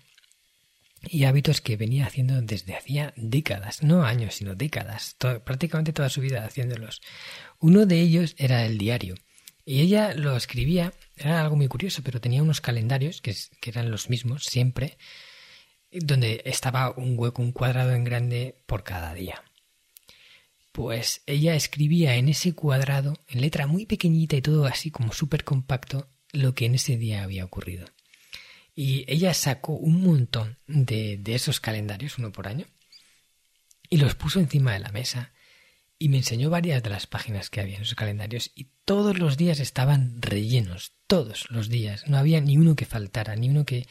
y 1.03 1.25
hábitos 1.25 1.61
que 1.61 1.77
venía 1.77 2.07
haciendo 2.07 2.41
desde 2.41 2.77
hacía 2.77 3.15
décadas, 3.17 3.83
no 3.83 4.05
años, 4.05 4.37
sino 4.37 4.55
décadas, 4.55 5.17
prácticamente 5.19 5.93
toda 5.93 6.09
su 6.09 6.21
vida 6.21 6.45
haciéndolos. 6.45 7.03
Uno 7.59 7.85
de 7.85 8.01
ellos 8.01 8.37
era 8.39 8.65
el 8.65 8.79
diario. 8.79 9.17
Y 9.65 9.81
ella 9.81 10.15
lo 10.15 10.37
escribía, 10.37 10.93
era 11.17 11.41
algo 11.41 11.57
muy 11.57 11.67
curioso, 11.67 12.01
pero 12.05 12.21
tenía 12.21 12.45
unos 12.45 12.61
calendarios 12.61 13.21
que, 13.21 13.35
eran 13.63 13.91
los 13.91 14.09
mismos 14.09 14.45
siempre, 14.45 14.99
donde 15.91 16.43
estaba 16.45 16.91
un 16.97 17.19
hueco, 17.19 17.43
un 17.43 17.53
cuadrado 17.53 17.93
en 17.93 18.05
grande 18.05 18.63
por 18.67 18.85
cada 18.85 19.15
día. 19.15 19.43
Pues 20.73 21.23
ella 21.27 21.55
escribía 21.55 22.17
en 22.17 22.29
ese 22.29 22.55
cuadrado, 22.55 23.19
en 23.29 23.41
letra 23.41 23.67
muy 23.67 23.87
pequeñita 23.87 24.37
y 24.37 24.43
todo 24.43 24.67
así 24.67 24.91
como 24.91 25.13
súper 25.13 25.45
compacto, 25.45 26.09
lo 26.33 26.55
que 26.55 26.67
en 26.67 26.75
ese 26.75 26.97
día 26.97 27.23
había 27.23 27.45
ocurrido. 27.45 27.87
Y 28.75 29.11
ella 29.11 29.33
sacó 29.33 29.73
un 29.73 30.03
montón 30.03 30.59
de, 30.67 31.17
de 31.17 31.35
esos 31.35 31.61
calendarios, 31.61 32.19
uno 32.19 32.31
por 32.31 32.47
año, 32.47 32.67
y 33.89 33.97
los 33.97 34.15
puso 34.15 34.39
encima 34.39 34.75
de 34.75 34.81
la 34.81 34.93
mesa 34.93 35.33
y 35.99 36.11
me 36.11 36.19
enseñó 36.19 36.51
varias 36.51 36.83
de 36.83 36.91
las 36.91 37.07
páginas 37.07 37.49
que 37.49 37.61
había 37.61 37.77
en 37.77 37.83
esos 37.83 37.95
calendarios 37.95 38.51
y 38.55 38.69
todos 38.85 39.19
los 39.19 39.37
días 39.37 39.61
estaban 39.61 40.21
rellenos, 40.21 40.93
todos 41.07 41.51
los 41.51 41.71
días. 41.71 42.07
No 42.07 42.19
había 42.19 42.41
ni 42.41 42.59
uno 42.59 42.77
que 42.77 42.85
faltara, 42.85 43.35
ni 43.35 43.49
uno 43.49 43.65
que, 43.65 43.87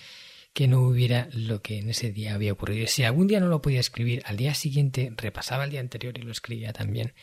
que 0.55 0.69
no 0.69 0.79
hubiera 0.83 1.27
lo 1.33 1.61
que 1.61 1.79
en 1.79 1.89
ese 1.89 2.13
día 2.13 2.33
había 2.33 2.53
ocurrido. 2.53 2.87
Si 2.87 3.03
algún 3.03 3.27
día 3.27 3.41
no 3.41 3.47
lo 3.47 3.61
podía 3.61 3.81
escribir, 3.81 4.23
al 4.25 4.37
día 4.37 4.55
siguiente 4.55 5.11
repasaba 5.17 5.65
el 5.65 5.69
día 5.69 5.81
anterior 5.81 6.17
y 6.17 6.21
lo 6.21 6.31
escribía 6.31 6.71
también. 6.71 7.13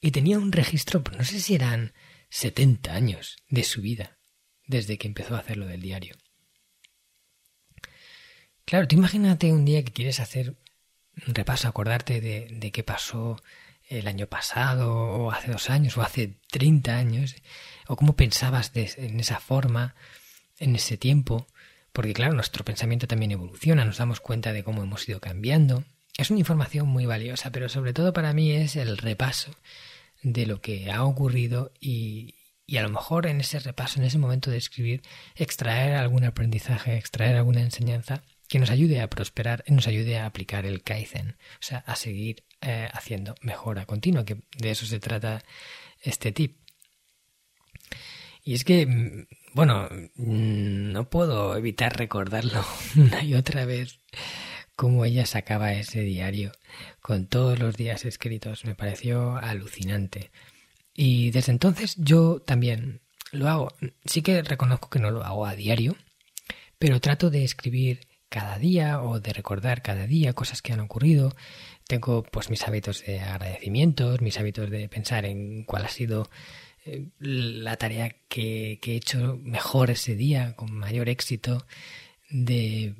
Y 0.00 0.10
tenía 0.10 0.38
un 0.38 0.50
registro, 0.50 1.04
pues 1.04 1.16
no 1.16 1.22
sé 1.22 1.38
si 1.38 1.54
eran 1.54 1.92
70 2.30 2.92
años 2.92 3.36
de 3.48 3.62
su 3.62 3.80
vida, 3.80 4.18
desde 4.66 4.98
que 4.98 5.06
empezó 5.06 5.36
a 5.36 5.38
hacer 5.38 5.56
lo 5.56 5.66
del 5.66 5.82
diario. 5.82 6.16
Claro, 8.64 8.88
tú 8.88 8.96
imagínate 8.96 9.52
un 9.52 9.64
día 9.64 9.84
que 9.84 9.92
quieres 9.92 10.18
hacer 10.18 10.56
un 11.28 11.32
repaso, 11.32 11.68
acordarte 11.68 12.20
de, 12.20 12.48
de 12.50 12.72
qué 12.72 12.82
pasó 12.82 13.40
el 13.88 14.08
año 14.08 14.26
pasado 14.26 14.92
o 14.92 15.30
hace 15.30 15.52
dos 15.52 15.70
años 15.70 15.96
o 15.96 16.02
hace 16.02 16.40
30 16.50 16.96
años 16.96 17.36
o 17.86 17.94
cómo 17.94 18.16
pensabas 18.16 18.72
en 18.74 19.20
esa 19.20 19.38
forma 19.38 19.94
en 20.58 20.74
ese 20.74 20.96
tiempo 20.96 21.46
porque 21.94 22.12
claro 22.12 22.34
nuestro 22.34 22.62
pensamiento 22.62 23.08
también 23.08 23.30
evoluciona 23.30 23.86
nos 23.86 23.96
damos 23.96 24.20
cuenta 24.20 24.52
de 24.52 24.62
cómo 24.62 24.82
hemos 24.82 25.08
ido 25.08 25.20
cambiando 25.20 25.84
es 26.18 26.30
una 26.30 26.40
información 26.40 26.86
muy 26.86 27.06
valiosa 27.06 27.50
pero 27.50 27.70
sobre 27.70 27.94
todo 27.94 28.12
para 28.12 28.34
mí 28.34 28.52
es 28.52 28.76
el 28.76 28.98
repaso 28.98 29.50
de 30.22 30.44
lo 30.44 30.60
que 30.60 30.92
ha 30.92 31.04
ocurrido 31.04 31.72
y, 31.80 32.34
y 32.66 32.76
a 32.76 32.82
lo 32.82 32.90
mejor 32.90 33.26
en 33.26 33.40
ese 33.40 33.58
repaso 33.58 33.98
en 33.98 34.04
ese 34.04 34.18
momento 34.18 34.50
de 34.50 34.58
escribir 34.58 35.00
extraer 35.34 35.94
algún 35.94 36.24
aprendizaje 36.24 36.98
extraer 36.98 37.36
alguna 37.36 37.62
enseñanza 37.62 38.22
que 38.48 38.58
nos 38.58 38.70
ayude 38.70 39.00
a 39.00 39.08
prosperar 39.08 39.64
nos 39.68 39.86
ayude 39.86 40.18
a 40.18 40.26
aplicar 40.26 40.66
el 40.66 40.82
Kaizen, 40.82 41.36
o 41.60 41.62
sea, 41.62 41.78
a 41.86 41.96
seguir 41.96 42.44
eh, 42.60 42.88
haciendo 42.92 43.34
mejora 43.40 43.86
continua, 43.86 44.24
que 44.24 44.42
de 44.56 44.70
eso 44.70 44.86
se 44.86 45.00
trata 45.00 45.42
este 46.02 46.32
tip. 46.32 46.56
Y 48.42 48.54
es 48.54 48.64
que, 48.64 48.86
mm, 48.86 49.26
bueno, 49.54 49.88
mm, 50.16 50.92
no 50.92 51.08
puedo 51.08 51.56
evitar 51.56 51.96
recordarlo 51.96 52.64
una 52.96 53.22
y 53.22 53.34
otra 53.34 53.64
vez 53.64 54.00
cómo 54.76 55.04
ella 55.04 55.26
sacaba 55.26 55.72
ese 55.72 56.00
diario 56.00 56.52
con 57.00 57.26
todos 57.26 57.58
los 57.60 57.76
días 57.76 58.04
escritos. 58.04 58.64
Me 58.64 58.74
pareció 58.74 59.36
alucinante. 59.36 60.32
Y 60.92 61.30
desde 61.30 61.52
entonces 61.52 61.94
yo 61.98 62.40
también 62.40 63.00
lo 63.30 63.48
hago. 63.48 63.72
Sí 64.04 64.22
que 64.22 64.42
reconozco 64.42 64.90
que 64.90 64.98
no 64.98 65.10
lo 65.10 65.24
hago 65.24 65.46
a 65.46 65.54
diario, 65.54 65.96
pero 66.78 67.00
trato 67.00 67.30
de 67.30 67.44
escribir 67.44 68.08
cada 68.28 68.58
día 68.58 69.00
o 69.02 69.20
de 69.20 69.32
recordar 69.32 69.82
cada 69.82 70.08
día 70.08 70.32
cosas 70.32 70.62
que 70.62 70.72
han 70.72 70.80
ocurrido. 70.80 71.34
Tengo 71.86 72.24
pues 72.24 72.50
mis 72.50 72.66
hábitos 72.66 73.04
de 73.06 73.20
agradecimientos, 73.20 74.20
mis 74.20 74.38
hábitos 74.38 74.70
de 74.70 74.88
pensar 74.88 75.24
en 75.26 75.62
cuál 75.64 75.84
ha 75.84 75.88
sido 75.88 76.28
la 77.18 77.76
tarea 77.76 78.14
que, 78.28 78.78
he 78.82 78.94
hecho 78.94 79.38
mejor 79.42 79.90
ese 79.90 80.16
día, 80.16 80.54
con 80.56 80.72
mayor 80.72 81.08
éxito, 81.08 81.66
de 82.30 82.94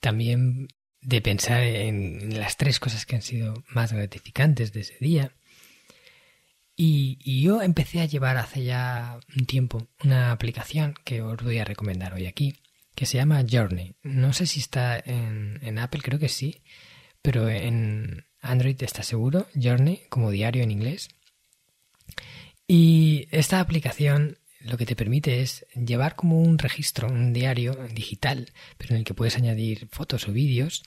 también 0.00 0.68
de 1.00 1.20
pensar 1.20 1.62
en 1.62 2.38
las 2.38 2.56
tres 2.56 2.80
cosas 2.80 3.06
que 3.06 3.16
han 3.16 3.22
sido 3.22 3.54
más 3.68 3.92
gratificantes 3.92 4.72
de 4.72 4.80
ese 4.80 4.96
día. 5.00 5.32
Y, 6.76 7.18
y, 7.24 7.42
yo 7.42 7.60
empecé 7.62 8.00
a 8.00 8.04
llevar 8.04 8.36
hace 8.36 8.62
ya 8.62 9.18
un 9.36 9.46
tiempo 9.46 9.88
una 10.04 10.30
aplicación 10.30 10.94
que 11.04 11.22
os 11.22 11.42
voy 11.42 11.58
a 11.58 11.64
recomendar 11.64 12.14
hoy 12.14 12.26
aquí, 12.26 12.54
que 12.98 13.06
se 13.06 13.16
llama 13.16 13.44
Journey. 13.48 13.94
No 14.02 14.32
sé 14.32 14.46
si 14.46 14.58
está 14.58 14.98
en, 14.98 15.78
Apple, 15.78 16.00
creo 16.02 16.18
que 16.18 16.28
sí, 16.28 16.62
pero 17.22 17.48
en 17.48 18.26
Android 18.40 18.82
está 18.82 19.04
seguro, 19.04 19.46
Journey, 19.54 20.02
como 20.08 20.32
diario 20.32 20.64
en 20.64 20.72
inglés. 20.72 21.08
Y 22.68 23.26
esta 23.30 23.60
aplicación 23.60 24.38
lo 24.60 24.76
que 24.76 24.86
te 24.86 24.94
permite 24.94 25.40
es 25.40 25.66
llevar 25.74 26.16
como 26.16 26.40
un 26.40 26.58
registro, 26.58 27.08
un 27.08 27.32
diario 27.32 27.74
digital, 27.94 28.52
pero 28.76 28.90
en 28.92 28.98
el 28.98 29.04
que 29.04 29.14
puedes 29.14 29.36
añadir 29.36 29.88
fotos 29.90 30.28
o 30.28 30.32
vídeos 30.32 30.84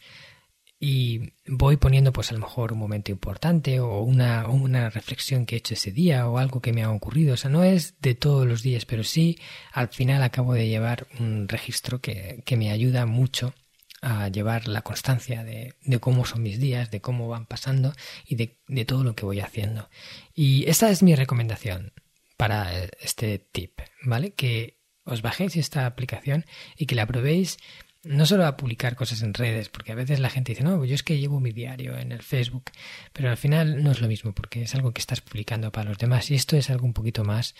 y 0.80 1.34
voy 1.48 1.78
poniendo 1.78 2.12
pues 2.12 2.32
a 2.32 2.34
lo 2.34 2.40
mejor 2.40 2.74
un 2.74 2.80
momento 2.80 3.12
importante 3.12 3.80
o 3.80 4.02
una, 4.02 4.90
reflexión 4.90 5.46
que 5.46 5.56
he 5.56 5.58
hecho 5.60 5.76
ese 5.76 5.92
día 5.92 6.28
o 6.28 6.38
algo 6.40 6.60
que 6.62 6.74
me 6.74 6.84
ha 6.84 6.92
ocurrido. 6.92 7.36
O 7.36 7.38
sea, 7.38 7.52
no 7.52 7.64
es 7.64 8.00
de 8.02 8.16
todos 8.16 8.48
los 8.48 8.64
días, 8.64 8.86
pero 8.86 9.04
sí 9.04 9.38
al 9.74 9.90
final 9.90 10.24
acabo 10.24 10.54
de 10.54 10.68
llevar 10.68 11.08
un 11.20 11.48
registro 11.48 12.00
que, 12.02 12.42
que 12.46 12.58
me 12.58 12.72
ayuda 12.72 13.06
mucho 13.06 13.54
a 14.02 14.28
llevar 14.30 14.68
la 14.68 14.82
constancia 14.82 15.44
de, 15.44 15.76
de, 15.82 16.00
cómo 16.00 16.26
son 16.26 16.42
mis 16.42 16.60
días, 16.60 16.90
de 16.90 17.02
cómo 17.02 17.28
van 17.28 17.46
pasando 17.46 17.94
y 18.26 18.36
de, 18.36 18.60
de 18.68 18.86
todo 18.86 19.04
lo 19.04 19.16
que 19.16 19.26
voy 19.26 19.40
haciendo. 19.40 19.90
Y 20.34 20.68
esta 20.70 20.90
es 20.90 21.04
mi 21.04 21.16
recomendación 21.16 21.94
para 22.36 22.86
este 23.00 23.38
tip, 23.38 23.80
¿vale? 24.04 24.34
Que 24.34 24.80
os 25.04 25.22
bajéis 25.22 25.56
esta 25.56 25.86
aplicación 25.86 26.46
y 26.76 26.88
que 26.88 26.96
la 26.96 27.06
probéis 27.06 27.58
no 28.04 28.26
solo 28.26 28.48
a 28.48 28.58
publicar 28.58 28.96
cosas 28.96 29.22
en 29.22 29.34
redes, 29.34 29.70
porque 29.70 29.92
a 29.92 29.96
veces 29.96 30.20
la 30.20 30.32
gente 30.32 30.54
dice, 30.54 30.64
no, 30.64 30.84
yo 30.84 30.96
es 30.96 31.04
que 31.04 31.20
llevo 31.20 31.40
mi 31.40 31.52
diario 31.52 31.98
en 31.98 32.12
el 32.12 32.24
Facebook, 32.24 32.72
pero 33.14 33.30
al 33.30 33.38
final 33.38 33.84
no 33.84 33.92
es 33.92 34.02
lo 34.02 34.08
mismo, 34.08 34.34
porque 34.34 34.64
es 34.64 34.74
algo 34.74 34.92
que 34.92 35.02
estás 35.02 35.22
publicando 35.22 35.72
para 35.72 35.90
los 35.90 36.00
demás 36.00 36.32
y 36.32 36.36
esto 36.36 36.58
es 36.58 36.70
algo 36.72 36.86
un 36.86 36.94
poquito 36.94 37.24
más 37.24 37.54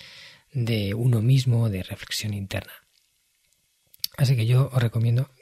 de 0.52 0.96
uno 0.96 1.22
mismo, 1.22 1.70
de 1.70 1.84
reflexión 1.84 2.34
interna. 2.34 2.74
Así 4.18 4.36
que 4.36 4.46
yo 4.46 4.70
os 4.74 4.82
recomiendo 4.82 5.30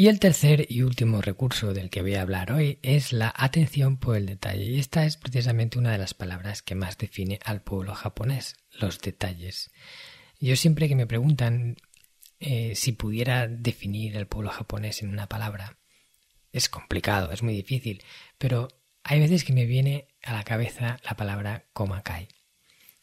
Y 0.00 0.08
el 0.08 0.18
tercer 0.18 0.64
y 0.70 0.80
último 0.80 1.20
recurso 1.20 1.74
del 1.74 1.90
que 1.90 2.00
voy 2.00 2.14
a 2.14 2.22
hablar 2.22 2.52
hoy 2.52 2.78
es 2.80 3.12
la 3.12 3.34
atención 3.36 3.98
por 3.98 4.16
el 4.16 4.24
detalle. 4.24 4.64
Y 4.64 4.78
esta 4.78 5.04
es 5.04 5.18
precisamente 5.18 5.78
una 5.78 5.92
de 5.92 5.98
las 5.98 6.14
palabras 6.14 6.62
que 6.62 6.74
más 6.74 6.96
define 6.96 7.38
al 7.44 7.60
pueblo 7.60 7.94
japonés, 7.94 8.56
los 8.72 8.98
detalles. 8.98 9.70
Yo 10.38 10.56
siempre 10.56 10.88
que 10.88 10.96
me 10.96 11.06
preguntan 11.06 11.76
eh, 12.38 12.72
si 12.76 12.92
pudiera 12.92 13.46
definir 13.46 14.16
el 14.16 14.26
pueblo 14.26 14.48
japonés 14.48 15.02
en 15.02 15.10
una 15.10 15.26
palabra, 15.26 15.76
es 16.50 16.70
complicado, 16.70 17.30
es 17.30 17.42
muy 17.42 17.52
difícil, 17.52 18.02
pero 18.38 18.68
hay 19.02 19.20
veces 19.20 19.44
que 19.44 19.52
me 19.52 19.66
viene 19.66 20.08
a 20.22 20.32
la 20.32 20.44
cabeza 20.44 20.98
la 21.04 21.14
palabra 21.14 21.66
komakai. 21.74 22.26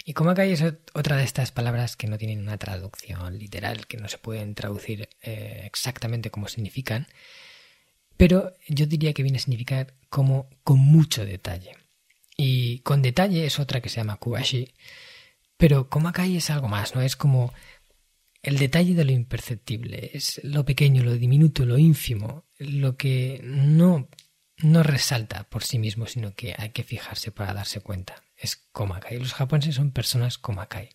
Y 0.10 0.14
Komakai 0.14 0.54
es 0.54 0.64
otra 0.94 1.18
de 1.18 1.26
estas 1.26 1.52
palabras 1.52 1.98
que 1.98 2.08
no 2.08 2.18
tienen 2.18 2.40
una 2.40 2.58
traducción 2.58 3.38
literal, 3.38 3.88
que 3.88 3.98
no 3.98 4.08
se 4.08 4.18
pueden 4.18 4.56
traducir 4.56 5.10
eh, 5.22 5.64
exactamente 5.66 6.32
como 6.32 6.48
significan, 6.48 7.08
pero 8.16 8.54
yo 8.70 8.86
diría 8.86 9.12
que 9.12 9.22
viene 9.22 9.38
a 9.38 9.42
significar 9.42 9.96
como 10.08 10.50
con 10.64 10.80
mucho 10.80 11.26
detalle. 11.26 11.76
Y 12.38 12.80
con 12.80 13.02
detalle 13.02 13.46
es 13.46 13.60
otra 13.60 13.82
que 13.82 13.90
se 13.90 13.98
llama 13.98 14.16
Kubashi, 14.16 14.74
pero 15.58 15.90
Komakai 15.90 16.38
es 16.38 16.52
algo 16.52 16.70
más, 16.70 16.96
¿no? 16.96 17.02
Es 17.02 17.18
como 17.18 17.54
el 18.42 18.60
detalle 18.60 18.96
de 18.96 19.04
lo 19.04 19.12
imperceptible, 19.12 20.12
es 20.14 20.40
lo 20.42 20.64
pequeño, 20.64 21.04
lo 21.04 21.16
diminuto, 21.16 21.66
lo 21.66 21.78
ínfimo, 21.78 22.46
lo 22.60 22.96
que 22.96 23.42
no, 23.44 24.08
no 24.60 24.84
resalta 24.84 25.44
por 25.50 25.66
sí 25.66 25.80
mismo, 25.80 26.06
sino 26.06 26.34
que 26.34 26.56
hay 26.58 26.70
que 26.70 26.86
fijarse 26.86 27.34
para 27.34 27.54
darse 27.54 27.82
cuenta 27.82 28.24
es 28.38 28.56
Komakai. 28.72 29.20
Los 29.20 29.34
japoneses 29.34 29.76
son 29.76 29.92
personas 29.92 30.38
Komakai. 30.38 30.90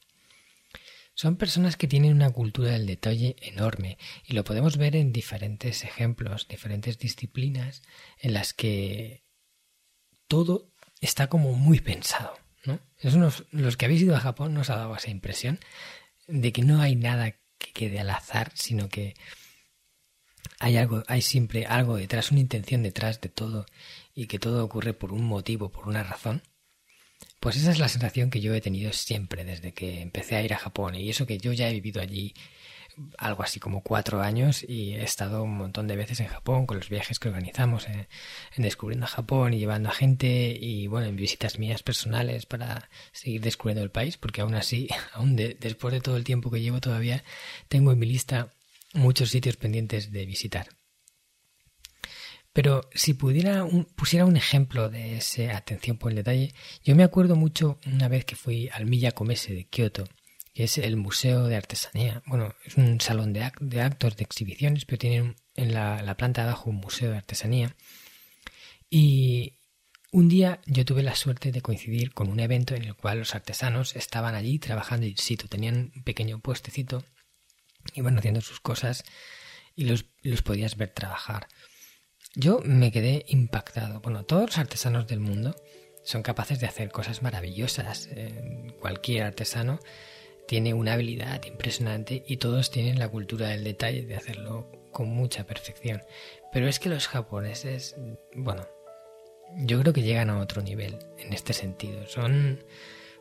Son 1.14 1.36
personas 1.36 1.76
que 1.76 1.88
tienen 1.88 2.14
una 2.14 2.30
cultura 2.30 2.70
del 2.70 2.86
detalle 2.86 3.36
enorme 3.40 3.98
y 4.24 4.32
lo 4.32 4.44
podemos 4.44 4.78
ver 4.78 4.96
en 4.96 5.12
diferentes 5.12 5.84
ejemplos, 5.84 6.48
diferentes 6.48 6.98
disciplinas 6.98 7.82
en 8.18 8.32
las 8.32 8.54
que 8.54 9.24
todo 10.26 10.72
está 11.00 11.28
como 11.28 11.52
muy 11.52 11.80
pensado. 11.80 12.34
¿no? 12.64 12.80
los 13.50 13.76
que 13.76 13.84
habéis 13.84 14.02
ido 14.02 14.14
a 14.14 14.20
Japón 14.20 14.54
nos 14.54 14.70
ha 14.70 14.76
dado 14.76 14.94
esa 14.94 15.10
impresión 15.10 15.58
de 16.28 16.52
que 16.52 16.62
no 16.62 16.80
hay 16.80 16.94
nada 16.94 17.32
que 17.58 17.72
quede 17.72 18.00
al 18.00 18.10
azar, 18.10 18.52
sino 18.54 18.88
que 18.88 19.14
hay 20.58 20.76
algo, 20.76 21.02
hay 21.08 21.22
siempre 21.22 21.66
algo 21.66 21.96
detrás, 21.96 22.30
una 22.30 22.40
intención 22.40 22.82
detrás 22.82 23.20
de 23.20 23.28
todo 23.28 23.66
y 24.14 24.26
que 24.26 24.38
todo 24.38 24.64
ocurre 24.64 24.94
por 24.94 25.12
un 25.12 25.24
motivo, 25.24 25.70
por 25.70 25.88
una 25.88 26.02
razón. 26.02 26.42
Pues 27.42 27.56
esa 27.56 27.72
es 27.72 27.80
la 27.80 27.88
sensación 27.88 28.30
que 28.30 28.40
yo 28.40 28.54
he 28.54 28.60
tenido 28.60 28.92
siempre 28.92 29.44
desde 29.44 29.72
que 29.72 30.00
empecé 30.00 30.36
a 30.36 30.42
ir 30.44 30.54
a 30.54 30.58
Japón. 30.58 30.94
Y 30.94 31.10
eso 31.10 31.26
que 31.26 31.38
yo 31.38 31.52
ya 31.52 31.68
he 31.68 31.72
vivido 31.72 32.00
allí 32.00 32.34
algo 33.18 33.42
así 33.42 33.58
como 33.58 33.82
cuatro 33.82 34.22
años 34.22 34.62
y 34.62 34.94
he 34.94 35.02
estado 35.02 35.42
un 35.42 35.56
montón 35.56 35.88
de 35.88 35.96
veces 35.96 36.20
en 36.20 36.28
Japón 36.28 36.66
con 36.66 36.76
los 36.76 36.88
viajes 36.88 37.18
que 37.18 37.28
organizamos 37.30 37.88
en, 37.88 38.06
descubriendo 38.56 39.08
Japón 39.08 39.54
y 39.54 39.58
llevando 39.58 39.88
a 39.88 39.92
gente 39.92 40.56
y 40.56 40.86
bueno 40.86 41.08
en 41.08 41.16
visitas 41.16 41.58
mías 41.58 41.82
personales 41.82 42.46
para 42.46 42.88
seguir 43.10 43.40
descubriendo 43.40 43.82
el 43.82 43.90
país 43.90 44.18
porque 44.18 44.42
aún 44.42 44.54
así 44.54 44.88
aún 45.12 45.34
después 45.34 45.92
de 45.92 46.00
todo 46.00 46.16
el 46.16 46.24
tiempo 46.24 46.50
que 46.50 46.60
llevo 46.60 46.80
todavía 46.80 47.24
tengo 47.68 47.90
en 47.90 47.98
mi 47.98 48.06
lista 48.06 48.52
muchos 48.92 49.30
sitios 49.30 49.56
pendientes 49.56 50.12
de 50.12 50.26
visitar 50.26 50.68
pero 52.52 52.88
si 52.94 53.14
pudiera 53.14 53.66
pusiera 53.96 54.26
un 54.26 54.36
ejemplo 54.36 54.90
de 54.90 55.16
esa 55.16 55.56
atención 55.56 55.96
por 55.96 56.10
el 56.10 56.16
detalle, 56.16 56.54
yo 56.84 56.94
me 56.94 57.04
acuerdo 57.04 57.36
mucho 57.36 57.78
una 57.86 58.08
vez 58.08 58.24
que 58.24 58.36
fui 58.36 58.68
al 58.72 58.86
Milla 58.86 59.12
Comese 59.12 59.54
de 59.54 59.64
Kioto, 59.64 60.04
que 60.54 60.64
es 60.64 60.78
el 60.78 60.96
Museo 60.96 61.46
de 61.46 61.56
Artesanía. 61.56 62.22
Bueno, 62.26 62.54
es 62.64 62.76
un 62.76 63.00
salón 63.00 63.32
de, 63.32 63.42
actos, 63.44 64.16
de 64.16 64.24
exhibiciones, 64.24 64.84
pero 64.84 64.98
tienen 64.98 65.36
en 65.54 65.72
la, 65.72 66.02
la 66.02 66.16
planta 66.16 66.42
de 66.42 66.48
abajo 66.48 66.70
un 66.70 66.76
museo 66.76 67.10
de 67.10 67.16
artesanía. 67.16 67.74
Y 68.90 69.58
un 70.10 70.28
día 70.28 70.60
yo 70.66 70.84
tuve 70.84 71.02
la 71.02 71.14
suerte 71.14 71.52
de 71.52 71.62
coincidir 71.62 72.12
con 72.12 72.28
un 72.28 72.38
evento 72.38 72.74
en 72.74 72.84
el 72.84 72.94
cual 72.94 73.20
los 73.20 73.34
artesanos 73.34 73.96
estaban 73.96 74.34
allí 74.34 74.58
trabajando 74.58 75.06
in 75.06 75.16
situ. 75.16 75.48
Tenían 75.48 75.90
un 75.96 76.02
pequeño 76.02 76.38
puestecito, 76.40 77.02
iban 77.94 78.18
haciendo 78.18 78.42
sus 78.42 78.60
cosas 78.60 79.04
y 79.74 79.84
los, 79.84 80.04
los 80.22 80.42
podías 80.42 80.76
ver 80.76 80.90
trabajar. 80.90 81.48
Yo 82.34 82.60
me 82.64 82.90
quedé 82.90 83.24
impactado. 83.28 84.00
Bueno, 84.00 84.24
todos 84.24 84.42
los 84.46 84.58
artesanos 84.58 85.06
del 85.06 85.20
mundo 85.20 85.54
son 86.02 86.22
capaces 86.22 86.60
de 86.60 86.66
hacer 86.66 86.90
cosas 86.90 87.22
maravillosas. 87.22 88.08
Eh, 88.10 88.72
cualquier 88.80 89.24
artesano 89.24 89.80
tiene 90.48 90.72
una 90.72 90.94
habilidad 90.94 91.44
impresionante 91.44 92.24
y 92.26 92.38
todos 92.38 92.70
tienen 92.70 92.98
la 92.98 93.08
cultura 93.08 93.48
del 93.48 93.64
detalle 93.64 94.06
de 94.06 94.16
hacerlo 94.16 94.70
con 94.92 95.08
mucha 95.08 95.44
perfección. 95.44 96.02
Pero 96.52 96.68
es 96.68 96.78
que 96.78 96.88
los 96.88 97.06
japoneses, 97.06 97.96
bueno, 98.34 98.66
yo 99.58 99.78
creo 99.80 99.92
que 99.92 100.02
llegan 100.02 100.30
a 100.30 100.38
otro 100.38 100.62
nivel 100.62 100.98
en 101.18 101.34
este 101.34 101.52
sentido. 101.52 102.06
Son 102.06 102.64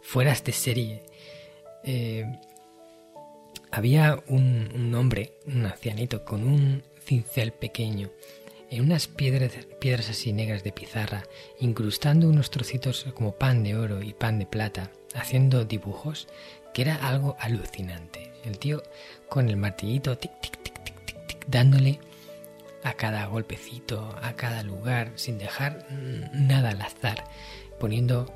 fueras 0.02 0.46
de 0.46 0.54
serie. 0.54 1.04
Eh, 1.84 2.26
había 3.72 4.24
un, 4.28 4.72
un 4.74 4.96
hombre, 4.96 5.34
un 5.48 5.66
ancianito, 5.66 6.24
con 6.24 6.48
un 6.48 6.84
cincel 7.04 7.52
pequeño 7.52 8.10
en 8.72 8.86
unas 8.86 9.08
piedras, 9.08 9.52
piedras 9.80 10.10
así 10.10 10.32
negras 10.32 10.64
de 10.64 10.72
pizarra, 10.72 11.24
incrustando 11.60 12.30
unos 12.30 12.50
trocitos 12.50 13.06
como 13.14 13.36
pan 13.36 13.64
de 13.64 13.76
oro 13.76 14.02
y 14.02 14.14
pan 14.14 14.40
de 14.40 14.46
plata, 14.46 14.92
haciendo 15.14 15.66
dibujos, 15.66 16.30
que 16.74 16.84
era 16.84 16.96
algo 16.96 17.36
alucinante. 17.40 18.32
El 18.46 18.58
tío 18.58 18.82
con 19.30 19.50
el 19.50 19.58
martillito, 19.58 20.18
tic, 20.18 20.32
tic, 20.40 20.64
tic, 20.64 20.84
tic, 20.84 21.06
tic, 21.06 21.28
tic, 21.28 21.46
dándole 21.48 22.00
a 22.84 22.94
cada 22.94 23.26
golpecito, 23.26 24.16
a 24.22 24.34
cada 24.38 24.64
lugar, 24.64 25.12
sin 25.16 25.38
dejar 25.38 25.86
nada 26.34 26.70
al 26.70 26.82
azar, 26.82 27.26
poniendo 27.78 28.34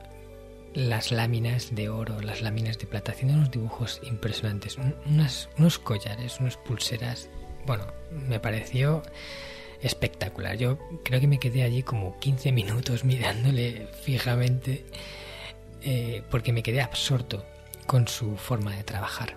las 0.73 1.13
láminas 1.13 1.73
de 1.73 1.87
oro, 1.87 2.19
las 2.19 2.41
láminas 2.41 2.77
de 2.77 2.87
plata, 2.87 3.13
haciendo 3.13 3.35
unos 3.35 3.51
dibujos 3.51 4.01
impresionantes, 4.03 4.77
unos 5.57 5.79
collares, 5.79 6.41
unas 6.41 6.57
pulseras. 6.57 7.29
Bueno, 7.65 7.85
me 8.11 8.41
pareció 8.41 9.01
espectacular. 9.85 10.57
Yo 10.57 10.79
creo 11.03 11.19
que 11.19 11.27
me 11.27 11.39
quedé 11.39 11.63
allí 11.63 11.83
como 11.83 12.17
15 12.19 12.51
minutos 12.51 13.03
mirándole 13.03 13.87
fijamente 14.01 14.85
eh, 15.81 16.23
porque 16.31 16.53
me 16.53 16.63
quedé 16.63 16.81
absorto 16.81 17.45
con 17.85 18.07
su 18.07 18.37
forma 18.37 18.75
de 18.75 18.83
trabajar. 18.83 19.35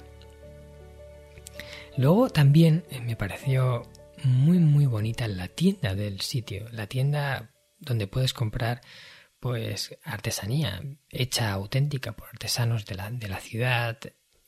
Luego 1.97 2.31
también 2.31 2.85
eh, 2.91 3.01
me 3.01 3.17
pareció 3.17 3.87
muy 4.25 4.59
muy 4.59 4.87
bonita 4.87 5.29
la 5.29 5.49
tienda 5.49 5.95
del 5.95 6.21
sitio, 6.21 6.69
la 6.73 6.87
tienda 6.87 7.51
donde 7.79 8.07
puedes 8.07 8.33
comprar 8.33 8.81
pues 9.41 9.97
artesanía 10.03 10.83
hecha 11.11 11.53
auténtica 11.53 12.13
por 12.13 12.29
artesanos 12.29 12.87
de 12.87 12.97
la, 12.97 13.11
de 13.11 13.29
la 13.29 13.39
ciudad, 13.39 13.99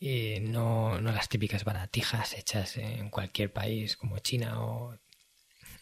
y 0.01 0.41
no, 0.41 0.99
no 1.01 1.13
las 1.13 1.29
típicas 1.29 1.65
baratijas 1.65 2.33
hechas 2.33 2.79
en 2.79 3.11
cualquier 3.11 3.53
país 3.53 3.99
como 3.99 4.19
China 4.19 4.65
o 4.65 4.99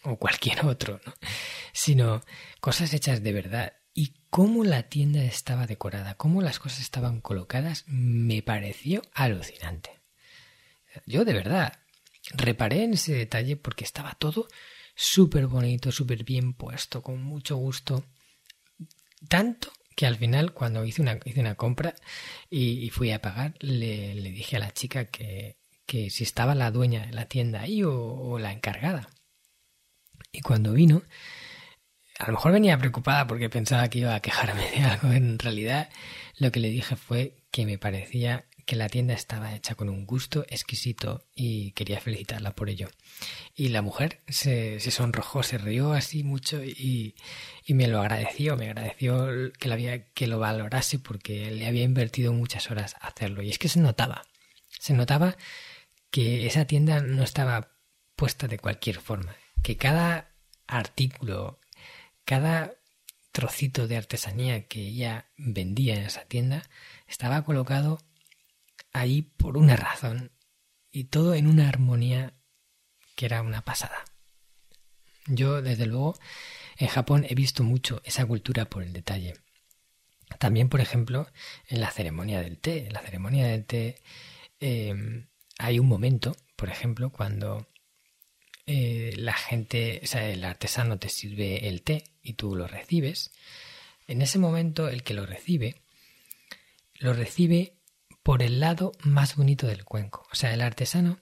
o 0.03 0.17
cualquier 0.17 0.65
otro, 0.65 1.01
¿no? 1.05 1.15
sino 1.73 2.23
cosas 2.61 2.93
hechas 2.95 3.23
de 3.23 3.33
verdad. 3.33 3.73
Y 3.95 4.15
cómo 4.31 4.65
la 4.65 4.85
tienda 4.85 5.25
estaba 5.25 5.67
decorada, 5.67 6.15
cómo 6.15 6.41
las 6.43 6.59
cosas 6.59 6.81
estaban 6.81 7.21
colocadas, 7.21 7.85
me 7.89 8.43
pareció 8.43 9.03
alucinante. 9.13 9.91
Yo 11.07 11.25
de 11.25 11.33
verdad 11.33 11.81
reparé 12.35 12.85
en 12.85 12.95
ese 12.95 13.15
detalle 13.15 13.57
porque 13.57 13.85
estaba 13.85 14.15
todo 14.15 14.49
súper 14.95 15.47
bonito, 15.47 15.91
súper 15.91 16.25
bien 16.25 16.53
puesto, 16.53 17.03
con 17.03 17.23
mucho 17.23 17.57
gusto. 17.57 18.05
Tanto 19.29 19.73
que 19.97 20.07
al 20.07 20.17
final, 20.17 20.53
cuando 20.53 20.85
hice 20.85 21.03
una, 21.03 21.19
hice 21.25 21.41
una 21.41 21.57
compra 21.57 21.95
y, 22.49 22.89
fui 22.91 23.11
a 23.11 23.21
pagar, 23.21 23.55
le, 23.59 24.15
dije 24.15 24.57
a 24.57 24.61
la 24.61 24.73
chica 24.73 25.07
que, 25.07 25.59
que, 25.87 26.11
si 26.11 26.23
estaba 26.23 26.55
la 26.55 26.71
dueña 26.71 27.07
de 27.07 27.13
la 27.13 27.27
tienda 27.27 27.63
ahí 27.63 27.83
o 27.83 28.39
la 28.39 28.53
encargada. 28.53 29.09
Y 30.39 30.41
cuando 30.41 30.73
vino, 30.73 31.03
a 32.17 32.27
lo 32.27 32.35
mejor 32.35 32.53
venía 32.53 32.79
preocupada 32.79 33.27
porque 33.27 33.51
pensaba 33.51 33.89
que 33.89 33.99
iba 33.99 34.15
a 34.15 34.21
quejarme 34.21 34.71
de 34.71 34.85
algo. 34.85 35.11
En 35.11 35.37
realidad, 35.37 35.91
lo 36.37 36.53
que 36.53 36.61
le 36.61 36.71
dije 36.71 36.95
fue 36.95 37.43
que 37.51 37.67
me 37.67 37.77
parecía 37.77 38.45
que 38.65 38.77
la 38.77 38.89
tienda 38.89 39.15
estaba 39.15 39.53
hecha 39.53 39.75
con 39.75 39.89
un 39.89 40.07
gusto 40.07 40.47
exquisito 40.49 41.25
y 41.35 41.73
quería 41.73 42.01
felicitarla 42.01 42.55
por 42.55 42.71
ello. 42.71 42.89
Y 43.57 43.71
la 43.71 43.83
mujer 43.83 44.21
se, 44.29 44.79
sonrojó, 44.79 45.43
se 45.43 45.59
rió 45.59 45.93
así 45.93 46.23
mucho 46.23 46.63
y, 46.63 47.17
y, 47.67 47.75
me 47.75 47.89
lo 47.89 47.99
agradeció, 47.99 48.57
me 48.57 48.67
agradeció 48.67 49.53
que, 49.59 49.67
la 49.67 49.75
había, 49.75 50.05
que 50.13 50.29
lo 50.29 50.39
valorase 50.39 51.01
porque 51.01 51.51
le 51.51 51.67
había 51.67 51.83
invertido 51.83 52.33
muchas 52.33 52.71
horas 52.71 52.95
hacerlo. 53.01 53.43
Y 53.43 53.51
es 53.51 53.59
que 53.59 53.69
se 53.69 53.81
notaba, 53.81 54.23
se 54.79 54.95
notaba 54.95 55.37
que 56.13 56.47
esa 56.47 56.65
tienda 56.65 57.01
no 57.01 57.25
estaba 57.25 57.73
puesta 58.15 58.47
de 58.47 58.59
cualquier 58.59 59.01
forma, 59.01 59.35
que 59.63 59.77
cada 59.77 60.28
artículo, 60.69 61.59
cada 62.25 62.75
trocito 63.33 63.89
de 63.89 63.97
artesanía 63.97 64.67
que 64.69 64.81
ella 64.81 65.31
vendía 65.37 65.97
en 65.97 66.05
esa 66.05 66.25
tienda 66.25 66.63
estaba 67.07 67.45
colocado 67.45 67.99
ahí 68.93 69.23
por 69.23 69.57
una 69.57 69.77
razón 69.77 70.31
y 70.91 71.05
todo 71.05 71.35
en 71.35 71.47
una 71.47 71.69
armonía 71.69 72.35
que 73.17 73.27
era 73.27 73.43
una 73.43 73.63
pasada. 73.63 74.05
Yo, 75.27 75.61
desde 75.61 75.87
luego, 75.87 76.19
en 76.79 76.89
Japón 76.89 77.27
he 77.29 77.35
visto 77.35 77.63
mucho 77.63 78.01
esa 78.05 78.25
cultura 78.25 78.65
por 78.67 78.83
el 78.83 78.93
detalle. 78.93 79.35
También, 80.39 80.69
por 80.69 80.81
ejemplo, 80.81 81.27
en 81.69 81.81
la 81.81 81.91
ceremonia 81.91 82.41
del 82.41 82.59
té. 82.59 82.87
En 82.87 82.93
la 82.93 83.03
ceremonia 83.03 83.47
del 83.49 83.65
té 83.65 84.01
eh, 84.61 85.27
hay 85.59 85.79
un 85.79 85.87
momento, 85.87 86.37
por 86.57 86.71
ejemplo, 86.71 87.11
cuando 87.11 87.69
eh, 88.71 89.15
la 89.17 89.33
gente, 89.33 89.99
o 90.03 90.07
sea, 90.07 90.29
el 90.29 90.45
artesano 90.45 90.99
te 90.99 91.09
sirve 91.09 91.69
el 91.69 91.81
té 91.81 92.05
y 92.23 92.35
tú 92.35 92.55
lo 92.55 92.69
recibes, 92.69 93.31
en 94.07 94.21
ese 94.21 94.39
momento 94.39 94.89
el 94.89 95.03
que 95.03 95.15
lo 95.15 95.25
recibe, 95.25 95.81
lo 96.97 97.15
recibe 97.15 97.73
por 98.23 98.43
el 98.43 98.61
lado 98.61 98.93
más 99.05 99.37
bonito 99.37 99.67
del 99.67 99.87
cuenco. 99.87 100.27
O 100.31 100.35
sea, 100.35 100.53
el 100.53 100.61
artesano, 100.61 101.19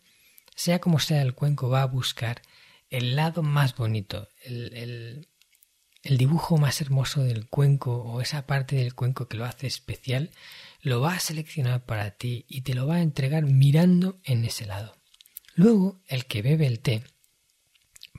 sea 0.56 0.80
como 0.80 0.98
sea 0.98 1.22
el 1.22 1.34
cuenco, 1.34 1.68
va 1.68 1.82
a 1.82 1.86
buscar 1.86 2.42
el 2.90 3.14
lado 3.14 3.44
más 3.44 3.76
bonito, 3.76 4.28
el, 4.42 5.28
el 6.02 6.18
dibujo 6.18 6.58
más 6.58 6.80
hermoso 6.80 7.22
del 7.22 7.48
cuenco 7.48 8.02
o 8.02 8.20
esa 8.20 8.44
parte 8.44 8.74
del 8.74 8.96
cuenco 8.96 9.28
que 9.28 9.36
lo 9.36 9.44
hace 9.44 9.68
especial, 9.68 10.32
lo 10.80 11.00
va 11.00 11.14
a 11.14 11.20
seleccionar 11.20 11.84
para 11.84 12.10
ti 12.10 12.44
y 12.48 12.62
te 12.62 12.74
lo 12.74 12.88
va 12.88 12.96
a 12.96 13.02
entregar 13.02 13.44
mirando 13.44 14.18
en 14.24 14.44
ese 14.44 14.66
lado. 14.66 14.96
Luego, 15.54 16.00
el 16.08 16.26
que 16.26 16.42
bebe 16.42 16.66
el 16.66 16.80
té, 16.80 17.04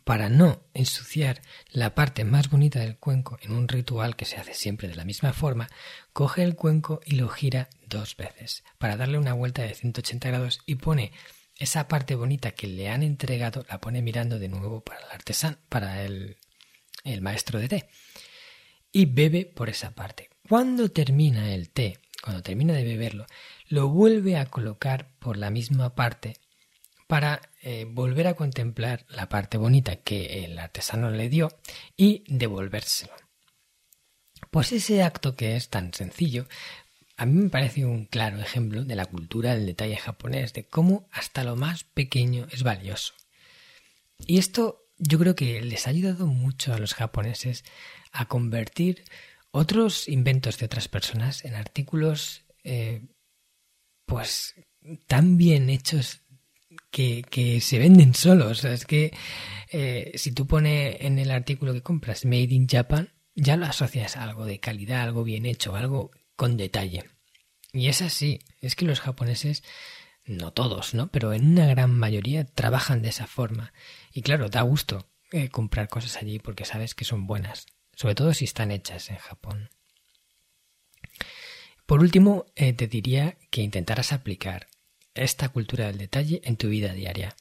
para 0.08 0.30
no 0.30 0.64
ensuciar 0.74 1.42
la 1.70 1.94
parte 1.94 2.24
más 2.24 2.50
bonita 2.50 2.80
del 2.80 2.96
cuenco 2.96 3.38
en 3.42 3.52
un 3.52 3.68
ritual 3.68 4.16
que 4.16 4.24
se 4.24 4.38
hace 4.38 4.54
siempre 4.54 4.88
de 4.88 4.96
la 4.96 5.04
misma 5.04 5.34
forma, 5.34 5.68
coge 6.14 6.44
el 6.44 6.56
cuenco 6.56 7.02
y 7.06 7.16
lo 7.16 7.28
gira 7.28 7.68
dos 7.88 8.16
veces 8.16 8.64
para 8.78 8.96
darle 8.96 9.18
una 9.18 9.34
vuelta 9.34 9.64
de 9.64 9.74
180 9.74 10.30
grados 10.30 10.62
y 10.66 10.76
pone 10.76 11.12
esa 11.58 11.90
parte 11.90 12.16
bonita 12.16 12.52
que 12.52 12.68
le 12.68 12.88
han 12.88 13.04
entregado, 13.04 13.66
la 13.68 13.82
pone 13.82 14.02
mirando 14.02 14.40
de 14.40 14.48
nuevo 14.48 14.80
para 14.80 15.02
el 15.02 15.12
artesano, 15.12 15.58
para 15.68 16.02
el, 16.04 16.38
el 17.04 17.22
maestro 17.22 17.60
de 17.60 17.68
té. 17.68 17.90
Y 18.94 19.08
bebe 19.08 19.46
por 19.46 19.68
esa 19.68 19.92
parte. 19.92 20.30
Cuando 20.48 20.90
termina 20.90 21.54
el 21.54 21.70
té, 21.70 22.00
cuando 22.24 22.42
termina 22.42 22.74
de 22.74 22.86
beberlo, 22.86 23.26
lo 23.68 23.90
vuelve 23.90 24.38
a 24.38 24.46
colocar 24.46 25.10
por 25.20 25.36
la 25.36 25.50
misma 25.50 25.96
parte 25.96 26.38
para 27.08 27.42
eh, 27.62 27.86
volver 27.90 28.28
a 28.28 28.36
contemplar 28.36 29.06
la 29.10 29.30
parte 29.30 29.58
bonita 29.58 29.96
que 29.96 30.44
el 30.44 30.60
artesano 30.60 31.10
le 31.10 31.30
dio 31.30 31.50
y 31.96 32.24
devolvérselo. 32.28 33.14
Pues 34.52 34.72
ese 34.72 35.04
acto 35.04 35.36
que 35.36 35.56
es 35.56 35.70
tan 35.70 35.94
sencillo, 35.94 36.48
a 37.16 37.26
mí 37.26 37.42
me 37.42 37.50
parece 37.50 37.86
un 37.86 38.06
claro 38.06 38.40
ejemplo 38.40 38.84
de 38.84 38.96
la 38.96 39.06
cultura 39.06 39.56
del 39.56 39.66
detalle 39.66 39.98
japonés, 39.98 40.54
de 40.54 40.68
cómo 40.68 41.08
hasta 41.12 41.44
lo 41.44 41.56
más 41.56 41.84
pequeño 41.86 42.48
es 42.52 42.64
valioso. 42.64 43.14
Y 44.26 44.38
esto 44.38 44.88
yo 44.98 45.18
creo 45.18 45.36
que 45.36 45.62
les 45.62 45.88
ha 45.88 45.92
ayudado 45.92 46.28
mucho 46.28 46.74
a 46.74 46.80
los 46.80 46.94
japoneses 46.94 47.64
a 48.12 48.28
convertir 48.28 49.04
otros 49.52 50.08
inventos 50.08 50.58
de 50.58 50.66
otras 50.66 50.88
personas 50.88 51.46
en 51.46 51.56
artículos 51.56 52.46
eh, 52.64 53.02
pues 54.06 54.56
tan 55.08 55.38
bien 55.38 55.70
hechos 55.70 56.22
que, 56.92 57.60
se 57.62 57.80
venden 57.80 58.14
solos. 58.14 58.64
es 58.64 58.86
que 58.86 59.14
eh, 59.72 60.12
si 60.16 60.32
tú 60.32 60.48
pones 60.48 60.98
en 61.02 61.20
el 61.20 61.32
artículo 61.32 61.74
que 61.74 61.84
compras 61.84 62.26
Made 62.26 62.54
in 62.54 62.68
Japan, 62.68 63.14
ya 63.36 63.56
lo 63.58 63.66
asocias 63.66 64.18
a 64.18 64.24
algo 64.24 64.46
de 64.46 64.60
calidad, 64.60 65.04
algo 65.04 65.24
bien 65.24 65.46
hecho, 65.46 65.76
algo 65.76 66.12
con 66.36 66.58
detalle. 66.58 67.06
Y 67.74 67.88
es 67.88 68.02
así, 68.02 68.40
es 68.62 68.76
que 68.76 68.86
los 68.86 69.00
japoneses, 69.00 69.64
no 70.26 70.52
todos, 70.52 70.94
¿no? 70.94 71.08
Pero 71.08 71.34
en 71.34 71.52
una 71.52 71.68
gran 71.68 71.94
mayoría 71.94 72.46
trabajan 72.46 73.02
de 73.02 73.10
esa 73.10 73.28
forma. 73.28 73.74
Y 74.12 74.22
claro, 74.22 74.50
da 74.50 74.62
gusto 74.62 75.08
eh, 75.32 75.50
comprar 75.50 75.90
cosas 75.90 76.18
allí 76.18 76.40
porque 76.40 76.66
sabes 76.66 76.96
que 76.96 77.06
son 77.06 77.28
buenas, 77.28 77.68
sobre 77.94 78.16
todo 78.16 78.34
si 78.34 78.46
están 78.46 78.72
hechas 78.72 79.10
en 79.10 79.18
Japón. 79.18 79.70
Por 81.86 82.02
último, 82.02 82.46
eh, 82.56 82.74
te 82.74 82.88
diría 82.88 83.38
que 83.50 83.62
intentaras 83.62 84.12
aplicar 84.12 84.68
esta 85.24 85.50
cultura 85.50 85.88
del 85.88 85.98
detalle 85.98 86.42
en 86.44 86.58
tu 86.58 86.70
vida 86.70 86.94
diaria. 86.94 87.36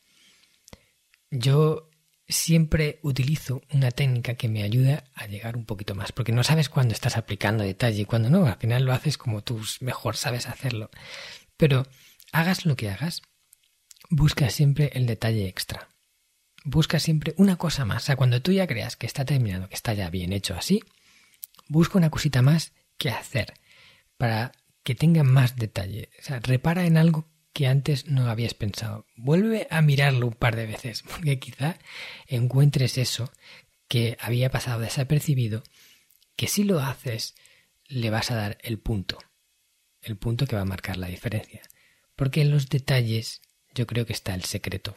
Yo 1.31 1.91
siempre 2.29 2.99
utilizo 3.03 3.63
una 3.73 3.91
técnica 3.91 4.35
que 4.35 4.49
me 4.49 4.63
ayuda 4.63 5.05
a 5.15 5.27
llegar 5.27 5.57
un 5.57 5.65
poquito 5.65 5.95
más, 5.95 6.13
porque 6.13 6.33
no 6.33 6.43
sabes 6.43 6.69
cuándo 6.69 6.93
estás 6.93 7.17
aplicando 7.17 7.65
detalle 7.65 8.03
y 8.03 8.05
cuándo 8.05 8.31
no, 8.31 8.47
al 8.47 8.57
final 8.57 8.85
lo 8.85 8.93
haces 8.93 9.17
como 9.19 9.43
tú 9.43 9.61
mejor 9.81 10.17
sabes 10.17 10.47
hacerlo. 10.47 10.91
Pero 11.57 11.87
hagas 12.33 12.67
lo 12.67 12.77
que 12.77 12.91
hagas, 12.91 13.23
busca 14.11 14.51
siempre 14.51 14.91
el 14.95 15.07
detalle 15.07 15.47
extra. 15.47 15.89
Busca 16.65 16.99
siempre 16.99 17.35
una 17.37 17.57
cosa 17.57 17.85
más. 17.85 18.03
O 18.03 18.07
sea, 18.07 18.17
cuando 18.17 18.43
tú 18.43 18.51
ya 18.53 18.67
creas 18.67 18.97
que 18.97 19.07
está 19.07 19.25
terminado, 19.25 19.69
que 19.69 19.77
está 19.77 19.95
ya 19.95 20.11
bien 20.11 20.33
hecho 20.33 20.55
así, 20.55 20.83
busca 21.69 21.99
una 21.99 22.11
cosita 22.11 22.43
más 22.43 22.73
que 22.99 23.11
hacer 23.11 23.55
para 24.17 24.53
que 24.83 24.95
tenga 24.95 25.23
más 25.23 25.57
detalle. 25.57 26.11
O 26.19 26.23
sea, 26.23 26.41
repara 26.41 26.87
en 26.87 26.97
algo 26.97 27.29
que 27.57 27.67
antes 27.67 28.07
no 28.07 28.29
habías 28.29 28.53
pensado. 28.53 29.07
Vuelve 29.17 29.67
a 29.71 29.81
mirarlo 29.81 30.27
un 30.27 30.35
par 30.35 30.57
de 30.57 30.67
veces, 30.67 31.03
porque 31.09 31.39
quizá 31.39 31.79
encuentres 32.27 32.99
eso 32.99 33.33
que 33.89 34.19
había 34.21 34.51
pasado 34.51 34.81
desapercibido, 34.81 35.63
que 36.37 36.49
si 36.49 36.65
lo 36.65 36.81
haces 36.81 37.35
le 37.87 38.11
vas 38.11 38.31
a 38.31 38.35
dar 38.35 38.59
el 38.61 38.79
punto, 38.79 39.17
el 40.03 40.19
punto 40.19 40.47
que 40.47 40.55
va 40.55 40.63
a 40.63 40.67
marcar 40.67 40.99
la 40.99 41.07
diferencia. 41.07 41.63
Porque 42.15 42.43
en 42.43 42.51
los 42.51 42.69
detalles 42.69 43.41
yo 43.75 43.87
creo 43.87 44.05
que 44.05 44.13
está 44.13 44.35
el 44.35 44.45
secreto. 44.45 44.95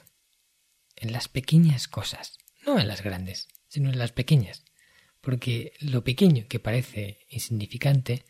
En 0.98 1.14
las 1.14 1.30
pequeñas 1.30 1.88
cosas, 1.88 2.40
no 2.66 2.78
en 2.78 2.90
las 2.90 3.04
grandes, 3.04 3.48
sino 3.70 3.90
en 3.90 3.98
las 3.98 4.12
pequeñas. 4.12 4.66
Porque 5.22 5.72
lo 5.80 6.04
pequeño 6.04 6.46
que 6.50 6.60
parece 6.60 7.26
insignificante, 7.30 8.26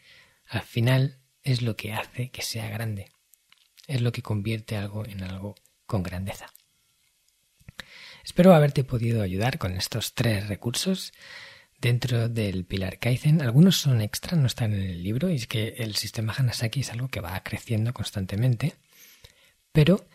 al 0.46 0.62
final 0.62 1.18
es 1.42 1.64
lo 1.64 1.76
que 1.76 1.94
hace 1.94 2.30
que 2.30 2.44
sea 2.44 2.70
grande 2.70 3.10
es 3.90 4.02
lo 4.02 4.12
que 4.12 4.22
convierte 4.22 4.78
algo 4.78 5.06
en 5.06 5.24
algo 5.24 5.56
con 5.86 6.04
grandeza. 6.04 6.54
Espero 8.24 8.54
haberte 8.54 8.84
podido 8.84 9.24
ayudar 9.24 9.58
con 9.58 9.76
estos 9.76 10.14
tres 10.14 10.48
recursos 10.48 11.12
dentro 11.80 12.30
del 12.30 12.66
pilar 12.66 13.00
Kaizen. 13.00 13.42
Algunos 13.42 13.78
son 13.78 14.02
extra, 14.02 14.38
no 14.38 14.46
están 14.46 14.74
en 14.74 14.82
el 14.82 15.04
libro, 15.04 15.30
y 15.30 15.36
es 15.36 15.48
que 15.48 15.70
el 15.80 15.96
sistema 15.96 16.36
Hanasaki 16.38 16.82
es 16.82 16.92
algo 16.92 17.08
que 17.08 17.22
va 17.22 17.42
creciendo 17.44 17.92
constantemente, 17.92 18.76
pero 19.72 20.08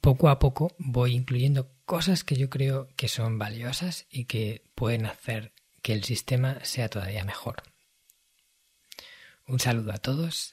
poco 0.00 0.28
a 0.28 0.40
poco 0.40 0.74
voy 0.78 1.14
incluyendo 1.14 1.70
cosas 1.84 2.24
que 2.24 2.36
yo 2.36 2.50
creo 2.50 2.88
que 2.96 3.08
son 3.08 3.38
valiosas 3.38 4.06
y 4.10 4.24
que 4.24 4.64
pueden 4.74 5.06
hacer 5.06 5.52
que 5.82 5.92
el 5.92 6.02
sistema 6.02 6.58
sea 6.64 6.88
todavía 6.88 7.24
mejor. 7.24 7.62
Un 9.46 9.60
saludo 9.60 9.92
a 9.92 9.98
todos 9.98 10.52